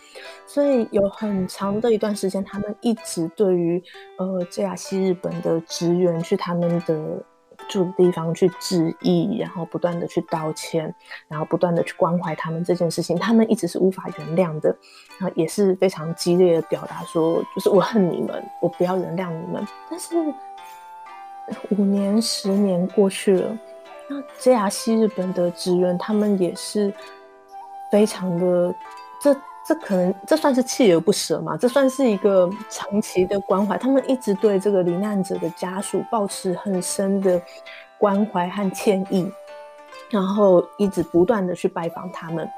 [0.46, 3.82] 所以有很长的一段时间，他们一直对于
[4.18, 7.24] 呃 JR 西日本的职员去他们的。
[7.68, 10.92] 住的地方去致意，然后不断的去道歉，
[11.28, 14.76] 然后不断的去关怀他们这件事情，他们一直是无法原谅的，
[15.18, 19.64] 然后也是非常激烈的表达说，就是我恨你们，我不要原谅你们。
[19.88, 20.16] 但是
[21.70, 23.58] 五年、十年过去了，
[24.08, 26.92] 那 JR 西日本的职员他们也是
[27.90, 28.74] 非常的
[29.20, 29.36] 这。
[29.64, 31.56] 这可能这算是锲而不舍嘛？
[31.56, 33.78] 这算是一个长期的关怀。
[33.78, 37.40] 他们一直对这个罹难者的家属抱持很深的
[37.96, 39.32] 关怀和歉意，
[40.10, 42.50] 然后一直不断的去拜访他们。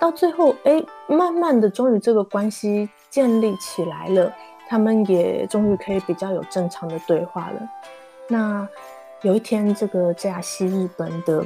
[0.00, 4.32] 到最后，哎，慢慢的，终于这个关系建立起来了。
[4.66, 7.60] 他们也终于可以比较有正常的对话了。
[8.30, 8.66] 那
[9.22, 11.44] 有一天，这个 JR 西日本的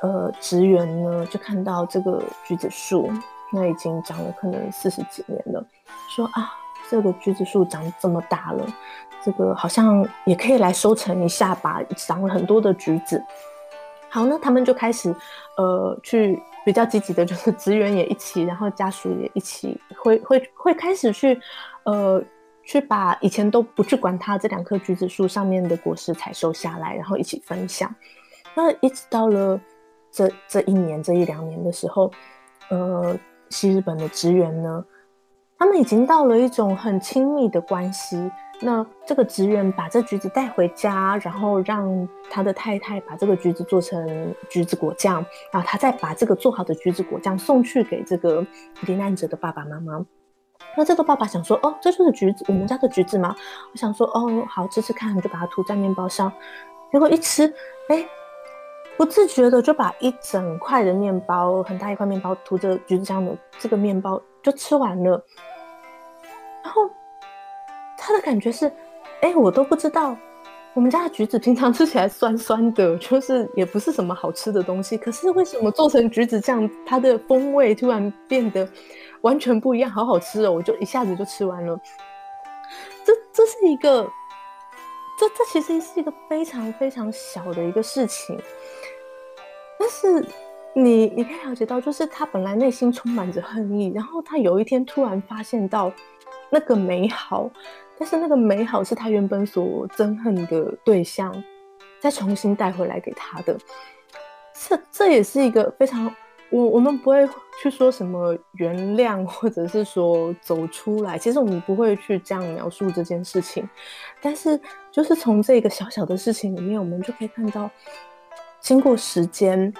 [0.00, 3.10] 呃职员呢，就看到这个橘子树。
[3.54, 5.62] 那已经长了可能四十几年了，
[6.08, 6.54] 说啊，
[6.88, 8.66] 这个橘子树长这么大了，
[9.22, 13.22] 这个好像也可以来收成一下吧，长了很多的橘子。
[14.08, 15.14] 好，那他们就开始，
[15.58, 21.38] 呃，去比较积极的，就是职员也一起，然后家属也一起，会会会开始去，
[21.84, 22.24] 呃，
[22.64, 27.94] 去把以前都不去管它这两棵橘子树上面的果实采收下来，然后一起分享。
[28.54, 29.60] 那一直到了
[30.10, 32.10] 这这一年这一两年的时候，
[32.70, 33.18] 呃。
[33.54, 34.82] 西日本的职员呢，
[35.58, 38.32] 他们已经到了一种很亲密的关系。
[38.62, 45.16] 那这个职员把这橘子带回家，然后让他的太太把这个橘子做成橘子果酱，
[45.52, 48.42] 然后他再把这个做好的橘子果酱送去给这个
[48.86, 50.02] 罹难者的爸爸妈妈。
[50.76, 53.34] 那这个爸爸想说：“哦，这就是橘子，我们家的橘子吗？”
[53.72, 56.32] 我想说：“哦，好，吃吃看，你就把它涂在面包上。”
[56.92, 57.52] 结果一吃，
[57.88, 58.06] 哎。
[58.94, 65.24] 不自觉的就把一整块的面包，很大一块面包涂着橘子酱的这个面包就吃完了，
[66.62, 66.82] 然后
[67.96, 68.70] 他的感觉是，
[69.22, 70.14] 哎，我都不知道，
[70.74, 78.68] 我们家的橘子平常吃起来酸酸的，就是也不是什么好吃的东西，可是为什么做成橘子酱，它的风味突然变得
[79.22, 80.52] 完全不一样，好好吃哦！
[80.52, 81.80] 我就一下子就吃完了，
[83.04, 84.08] 这这是一个。
[85.18, 88.36] 这这其实是一个非常非常小的一个事情，
[89.78, 90.26] 但是
[90.74, 95.92] 你你可以了解到，就是他本来内心充满着恨意，然后他有一天突然发现到
[96.50, 97.48] 那个美好，
[97.96, 101.32] 但是那个美好是他原本所憎恨的对象
[102.00, 103.56] 再重新带回来给他的，
[104.54, 106.12] 这这也是一个非常。
[106.52, 107.26] 我我们不会
[107.62, 111.16] 去说什么原谅，或者是说走出来。
[111.18, 113.66] 其实我们不会去这样描述这件事情，
[114.20, 117.70] 但是就是从这个小小的事情里面，我们就可以看到，
[118.60, 119.72] 经过时间，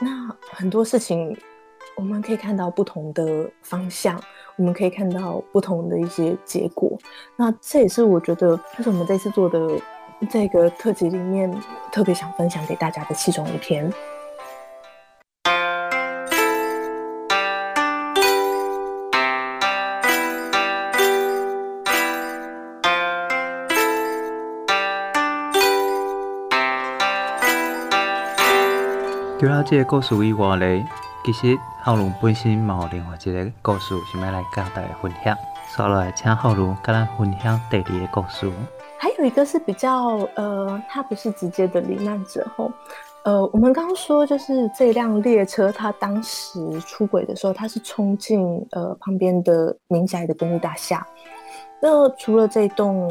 [0.00, 1.36] 那很多事情
[1.96, 4.18] 我们可以看到不同的方向，
[4.54, 6.96] 我们可以看到不同的一些结果。
[7.34, 9.58] 那这也是我觉得，就是我们这次做的
[10.30, 11.52] 这个特辑里面
[11.90, 13.92] 特别想分享给大家的其中一篇。
[29.40, 30.86] 除了这个故事以外咧，
[31.24, 35.34] 其实浩龙本身嘛有另外一个故事想要来跟大家分享。
[35.74, 38.52] 所以来请浩龙跟咱分享第二个故事。
[38.98, 42.70] 还有一个是比较呃，他不是直接的罹难者后，
[43.24, 51.06] 呃，我们刚刚说就是这辆列车，它当时出轨的时候，它是冲进呃旁边的民宅的公寓大厦。
[51.80, 53.10] 那除了这栋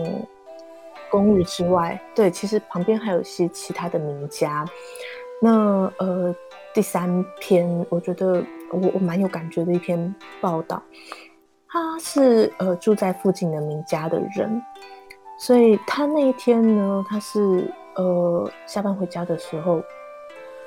[1.09, 4.63] 公寓之外，对，其实旁边还有一些其他的名家。
[5.41, 6.35] 那呃，
[6.73, 10.83] 第三篇我觉得我我蛮有感觉的一篇报道，
[11.67, 14.61] 他是呃住在附近的民家的人，
[15.37, 19.81] 所以他那一天呢，他是呃下班回家的时候，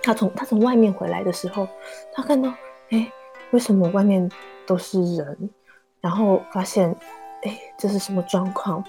[0.02, 1.68] 他从他从外面回来的时候，
[2.14, 2.48] 他看到
[2.90, 3.12] 哎，
[3.50, 4.26] 为什么外面
[4.66, 5.50] 都是人？
[6.00, 6.96] 然后发现
[7.42, 8.82] 哎，这是什么状况？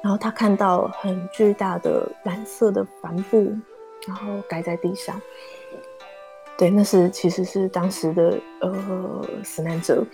[0.00, 3.52] 然后他看到很巨大的蓝色的帆布。
[4.06, 5.20] 然后盖在地上，
[6.56, 10.04] 对，那是其实是当时的呃死难者，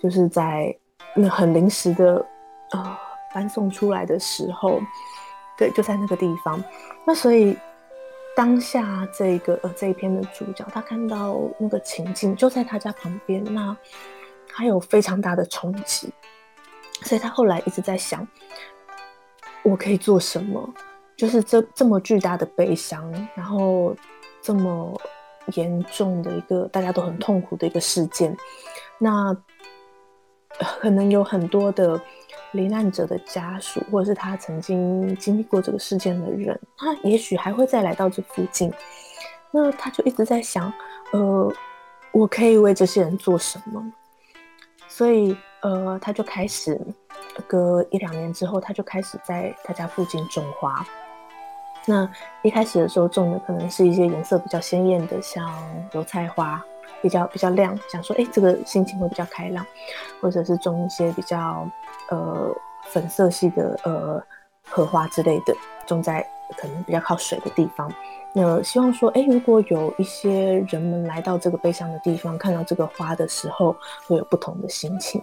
[0.00, 0.74] 就是在
[1.14, 2.24] 那很临时的
[2.70, 2.98] 呃
[3.34, 4.80] 搬送出来的时候，
[5.58, 6.62] 对，就在那个地方。
[7.04, 7.56] 那所以
[8.36, 13.76] 当下这个呃这一篇的主角，他看到那个情境就在他家旁边，那
[14.48, 16.12] 他有非常大的冲击，
[17.02, 18.26] 所以他后来一直在想，
[19.62, 20.72] 我可以做什么？
[21.20, 23.94] 就是这这么巨大的悲伤，然后
[24.40, 24.98] 这么
[25.52, 28.34] 严重的一个大家都很痛苦的一个事件，
[28.98, 29.36] 那
[30.80, 32.00] 可能有很多的。
[32.52, 38.72] 罹难者的家属，或者是他曾经经历过这个事件的人，他也许还会再来到这附近。
[39.52, 40.72] 那他就一直在想，
[41.12, 41.48] 呃，
[42.10, 43.80] 我可以为这些人做什么？
[44.88, 46.76] 所以，呃，他就开始，
[47.46, 50.84] 隔一两年之后，他就开始在他家附近种花。
[51.86, 52.08] 那
[52.42, 55.50] 一开始的时候种的可能是一些颜色比较鲜艳的，像
[55.92, 56.62] 油菜花，
[57.02, 59.66] 比较比较亮，想说，哎，这个心情会比较开朗，
[60.20, 61.68] 或者是种一些比较。
[62.08, 62.52] 呃，
[62.86, 64.20] 粉色系的呃
[64.68, 65.54] 荷花之类的，
[65.86, 66.26] 种在
[66.56, 67.88] 可能比较靠水的地方。
[68.32, 73.76] 那希望说，哎，如果有一些人们来到这个悲伤的地方，看到这个花的时候，
[74.08, 75.22] 会有不同的心情。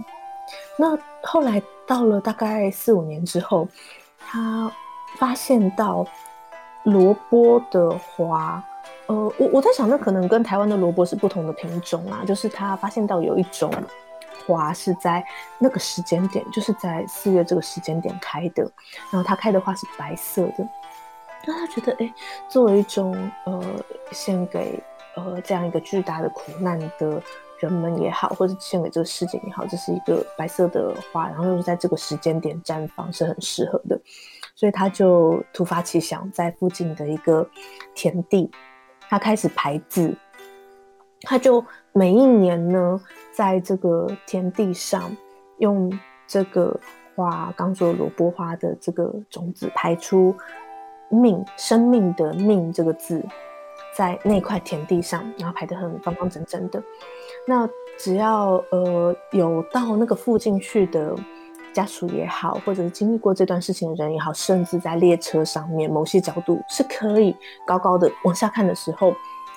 [0.78, 3.68] 那后来到了大概四五年之后，
[4.18, 4.72] 他
[5.18, 6.08] 发现到
[6.88, 8.64] 萝卜的花，
[9.06, 13.72] 呃，我我在想，那可能跟台湾的萝卜是不同的品种啊，就是他发现到有一种。
[14.46, 15.22] 花是在
[15.58, 18.64] 那个时间点，就是在四月这个时间点开的，
[19.12, 20.66] 然后它开的花是白色的。
[21.46, 22.14] 那他觉得，哎，
[22.48, 23.14] 作为一种
[23.44, 23.62] 呃
[24.14, 24.82] 献给
[25.18, 27.22] 呃这样一个巨大的苦难的
[27.60, 34.00] 人们也好，或者献给这个世界也好，这是一个白色的花，然后又是在这个时间点绽放，是很适合的。
[34.58, 37.47] 所以他就突发奇想，在附近的一个
[37.95, 38.51] 田地，
[39.08, 40.14] 他开始排字，
[41.22, 42.99] 他就每一年呢。
[43.32, 45.16] 在这个田地上，
[45.60, 45.91] 用
[46.26, 46.76] 这个
[47.16, 50.36] 花，刚说萝卜花的这个种子排出
[51.10, 53.24] 命，生命的命这个字，
[53.95, 56.82] 在那块田地上，然后排得很方方正正的。
[57.45, 61.16] 那只要呃有到那个附近去的
[61.78, 69.13] 家属也好，或者是经历过这段事情的人也好，甚至在列车上面某些角度是可以高高的往下看的时候，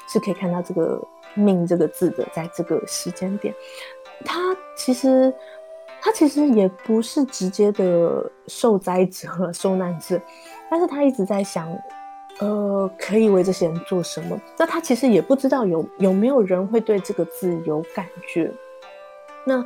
[0.07, 1.01] 是可以看到这个。
[1.35, 3.55] 命这个字的，在这个时间点，
[4.25, 4.35] 他
[4.77, 5.33] 其实
[6.03, 10.21] 他其实也不是直接的受灾者、受难者，
[10.69, 11.73] 但是他一直在想，
[12.41, 14.37] 呃，可以为这些人做什么？
[14.59, 18.53] 那他其实也不知道有有没有人会对这个字有感觉。
[19.45, 19.65] 那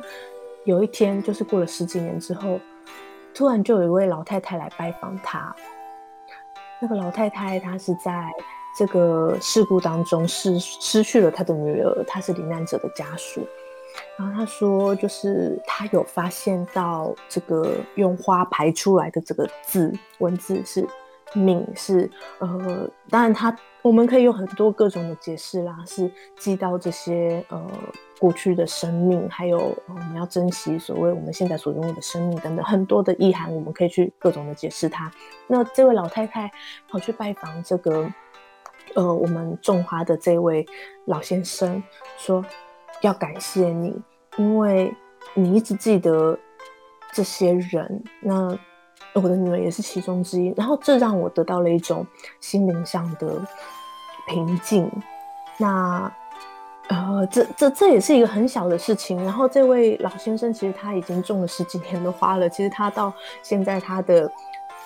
[0.65, 2.59] 有一天，就是过了十几年之后，
[3.33, 5.55] 突然就有一位老太太来拜访他。
[6.81, 8.29] 那个老太太，她是在。
[8.77, 13.47] 这个事故当中失失去了她的女儿，她是罹难者的家属。
[14.17, 20.85] 然后她说，就是她有发现到这个用花排出来的这个字文字是
[21.33, 27.65] 命，是呃，当然她我们可以有很多各种的解释啦，是记到这些呃
[28.19, 35.11] 过去的生命，还有我们要珍惜所谓我们现在所拥有的生命等等很多的意涵，我们可以去各种的解释它。
[35.47, 36.51] 那这位老太太
[36.89, 38.09] 跑去拜访这个。
[38.93, 40.65] 呃，我们种花的这位
[41.05, 41.83] 老先生
[42.17, 42.45] 说，
[43.01, 43.99] 要感谢你，
[44.37, 44.93] 因为
[45.33, 46.37] 你一直记得
[47.11, 48.03] 这些人。
[48.21, 48.57] 那
[49.13, 52.07] 我的女儿也是其中之一，然后这让我得到了一种
[52.39, 53.41] 心灵上的
[54.27, 54.89] 平静。
[55.57, 56.09] 那
[56.89, 59.23] 呃，这这这也是一个很小的事情。
[59.23, 64.31] 然后这位老先生其实他已经种了十几年的花了，其实他到现在他的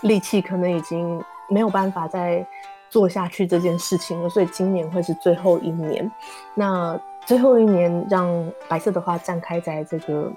[0.01, 2.45] 力气可能已经没有办法再。
[2.91, 6.11] 做下去这件事情了，所以今年会是最后一年。
[6.55, 10.31] 那最后一年，让白色的花绽开在这个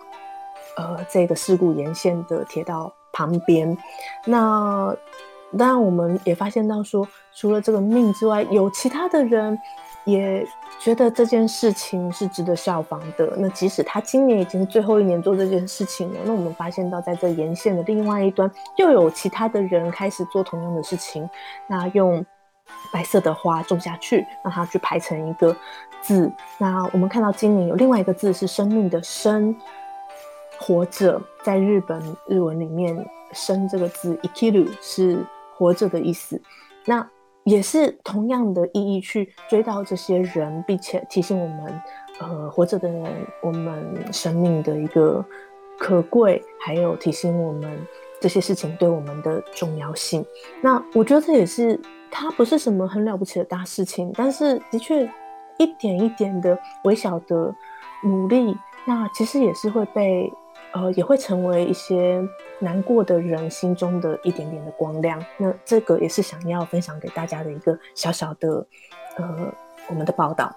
[0.77, 3.75] 呃这个事故沿线的铁道旁边。
[4.27, 4.95] 那
[5.57, 9.59] 当然，我们也发现到说，除了这个命之外，有其他的人
[10.05, 10.47] 也
[10.81, 13.35] 觉得这件事情是值得效仿的。
[13.37, 21.29] 那即使他今年已经最后一年做这件事情了，那我们发现到在这沿线的另外一端，又有其他的人开始做同样的事情。
[21.67, 22.25] 那用。
[22.91, 25.55] 白色的花种下去，让它去排成一个
[26.01, 26.33] 字。
[26.59, 29.55] 那我们看到今年有另外一个字是生命的“生”，
[30.59, 31.21] 活着。
[31.43, 35.23] 在日本日文里面，“生”这个字 “ikiru” 是
[35.55, 36.41] 活着的意思。
[36.87, 37.07] 那
[37.45, 41.83] 也是同样的意义，去追悼这些人，并且提醒我们，
[42.21, 45.25] 呃，活着的人，我们生命的一个
[45.79, 47.87] 可贵，还有提醒我们
[48.21, 50.25] 这些事情对我们的重要性。
[50.61, 51.81] 那我觉得这也是。
[52.15, 55.11] 它不是什么很了不起的大事情，但是的确
[55.57, 57.57] 一点一点的微小的
[58.05, 60.31] 努力，那其实也是会被
[60.73, 62.23] 呃，也会成为一些
[62.59, 65.23] 难过的人心中的一点点的光亮。
[65.37, 68.67] 那这个也是想要分享给大家的一个小小的，
[69.17, 69.53] 呃，
[69.89, 70.55] 我们的报道。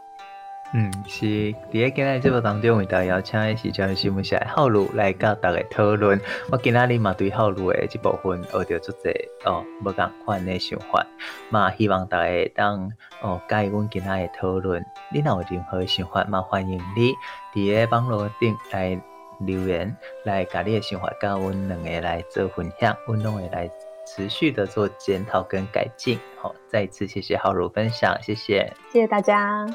[0.74, 1.26] 嗯，是。
[1.72, 6.20] 伫个今日节目当中为大家邀请的是教育新闻社浩如来跟大家讨论。
[6.52, 9.10] 我今仔日嘛对浩如的这部分学到足济
[9.46, 11.06] 哦，无共款的想法，
[11.50, 12.92] 嘛希望大家当
[13.22, 17.14] 哦，介意阮今仔日讨论，你若有任何想法嘛，欢迎你
[17.54, 19.00] 伫个网络顶来
[19.40, 23.70] 留言，来甲你的想法甲阮两个来做分享，阮拢会来
[24.08, 26.20] 持续的做检讨跟改进。
[26.42, 29.66] 好、哦，再一次谢谢浩如分享，谢谢，谢谢大家。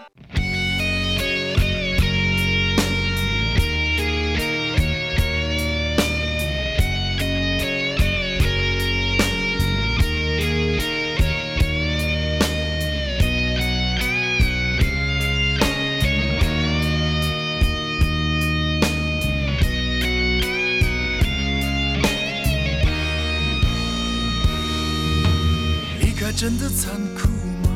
[26.41, 27.28] 真的残酷
[27.62, 27.68] 吗？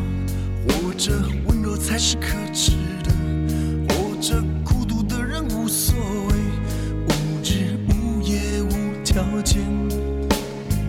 [0.67, 1.13] 活着
[1.47, 2.71] 温柔才是可耻
[3.03, 3.13] 的，
[3.91, 6.35] 活着孤独的人无所谓，
[7.07, 7.13] 无
[7.45, 9.61] 日无夜无条件。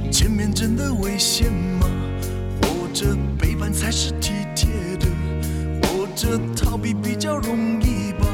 [0.10, 1.90] 前面真的危险吗？
[2.62, 5.08] 活着背叛才是体贴的，
[5.82, 8.26] 活着逃避比较容易吧？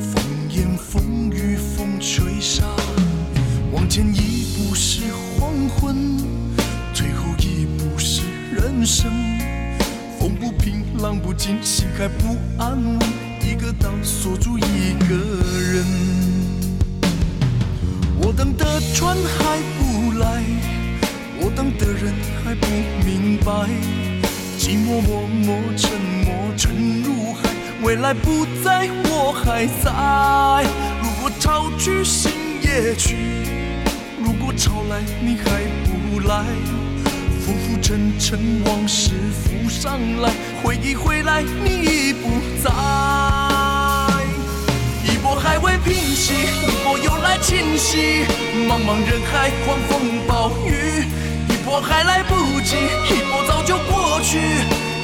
[0.00, 2.64] 风言风语风吹沙，
[3.70, 5.02] 往前一步是
[5.38, 6.16] 黄昏。
[8.78, 9.10] 人生
[10.20, 12.98] 风不平浪不静，心还不安稳，
[13.42, 15.16] 一个岛锁住一个
[15.72, 15.84] 人。
[18.22, 20.44] 我等的船还不来，
[21.40, 22.14] 我等的人
[22.44, 22.68] 还不
[23.04, 23.68] 明白。
[24.60, 25.90] 寂寞默默沉
[26.24, 27.50] 默沉入海，
[27.82, 30.70] 未来不在我还在。
[31.02, 32.30] 如果潮去心
[32.62, 33.16] 也去，
[34.22, 36.44] 如果潮来你还不来。
[37.88, 40.30] 沉沉往事浮上来，
[40.62, 42.28] 回忆回来，你已不
[42.62, 42.70] 在。
[45.02, 48.26] 一波还未平息，一波又来侵袭。
[48.68, 51.06] 茫茫人海，狂风暴雨，
[51.48, 54.36] 一波还来不及，一波早就过去。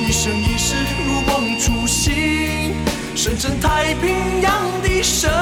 [0.07, 0.75] 一生一世，
[1.07, 2.75] 如梦初醒。
[3.17, 5.33] 深深太平洋的深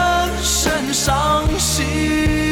[0.41, 2.52] 深伤心。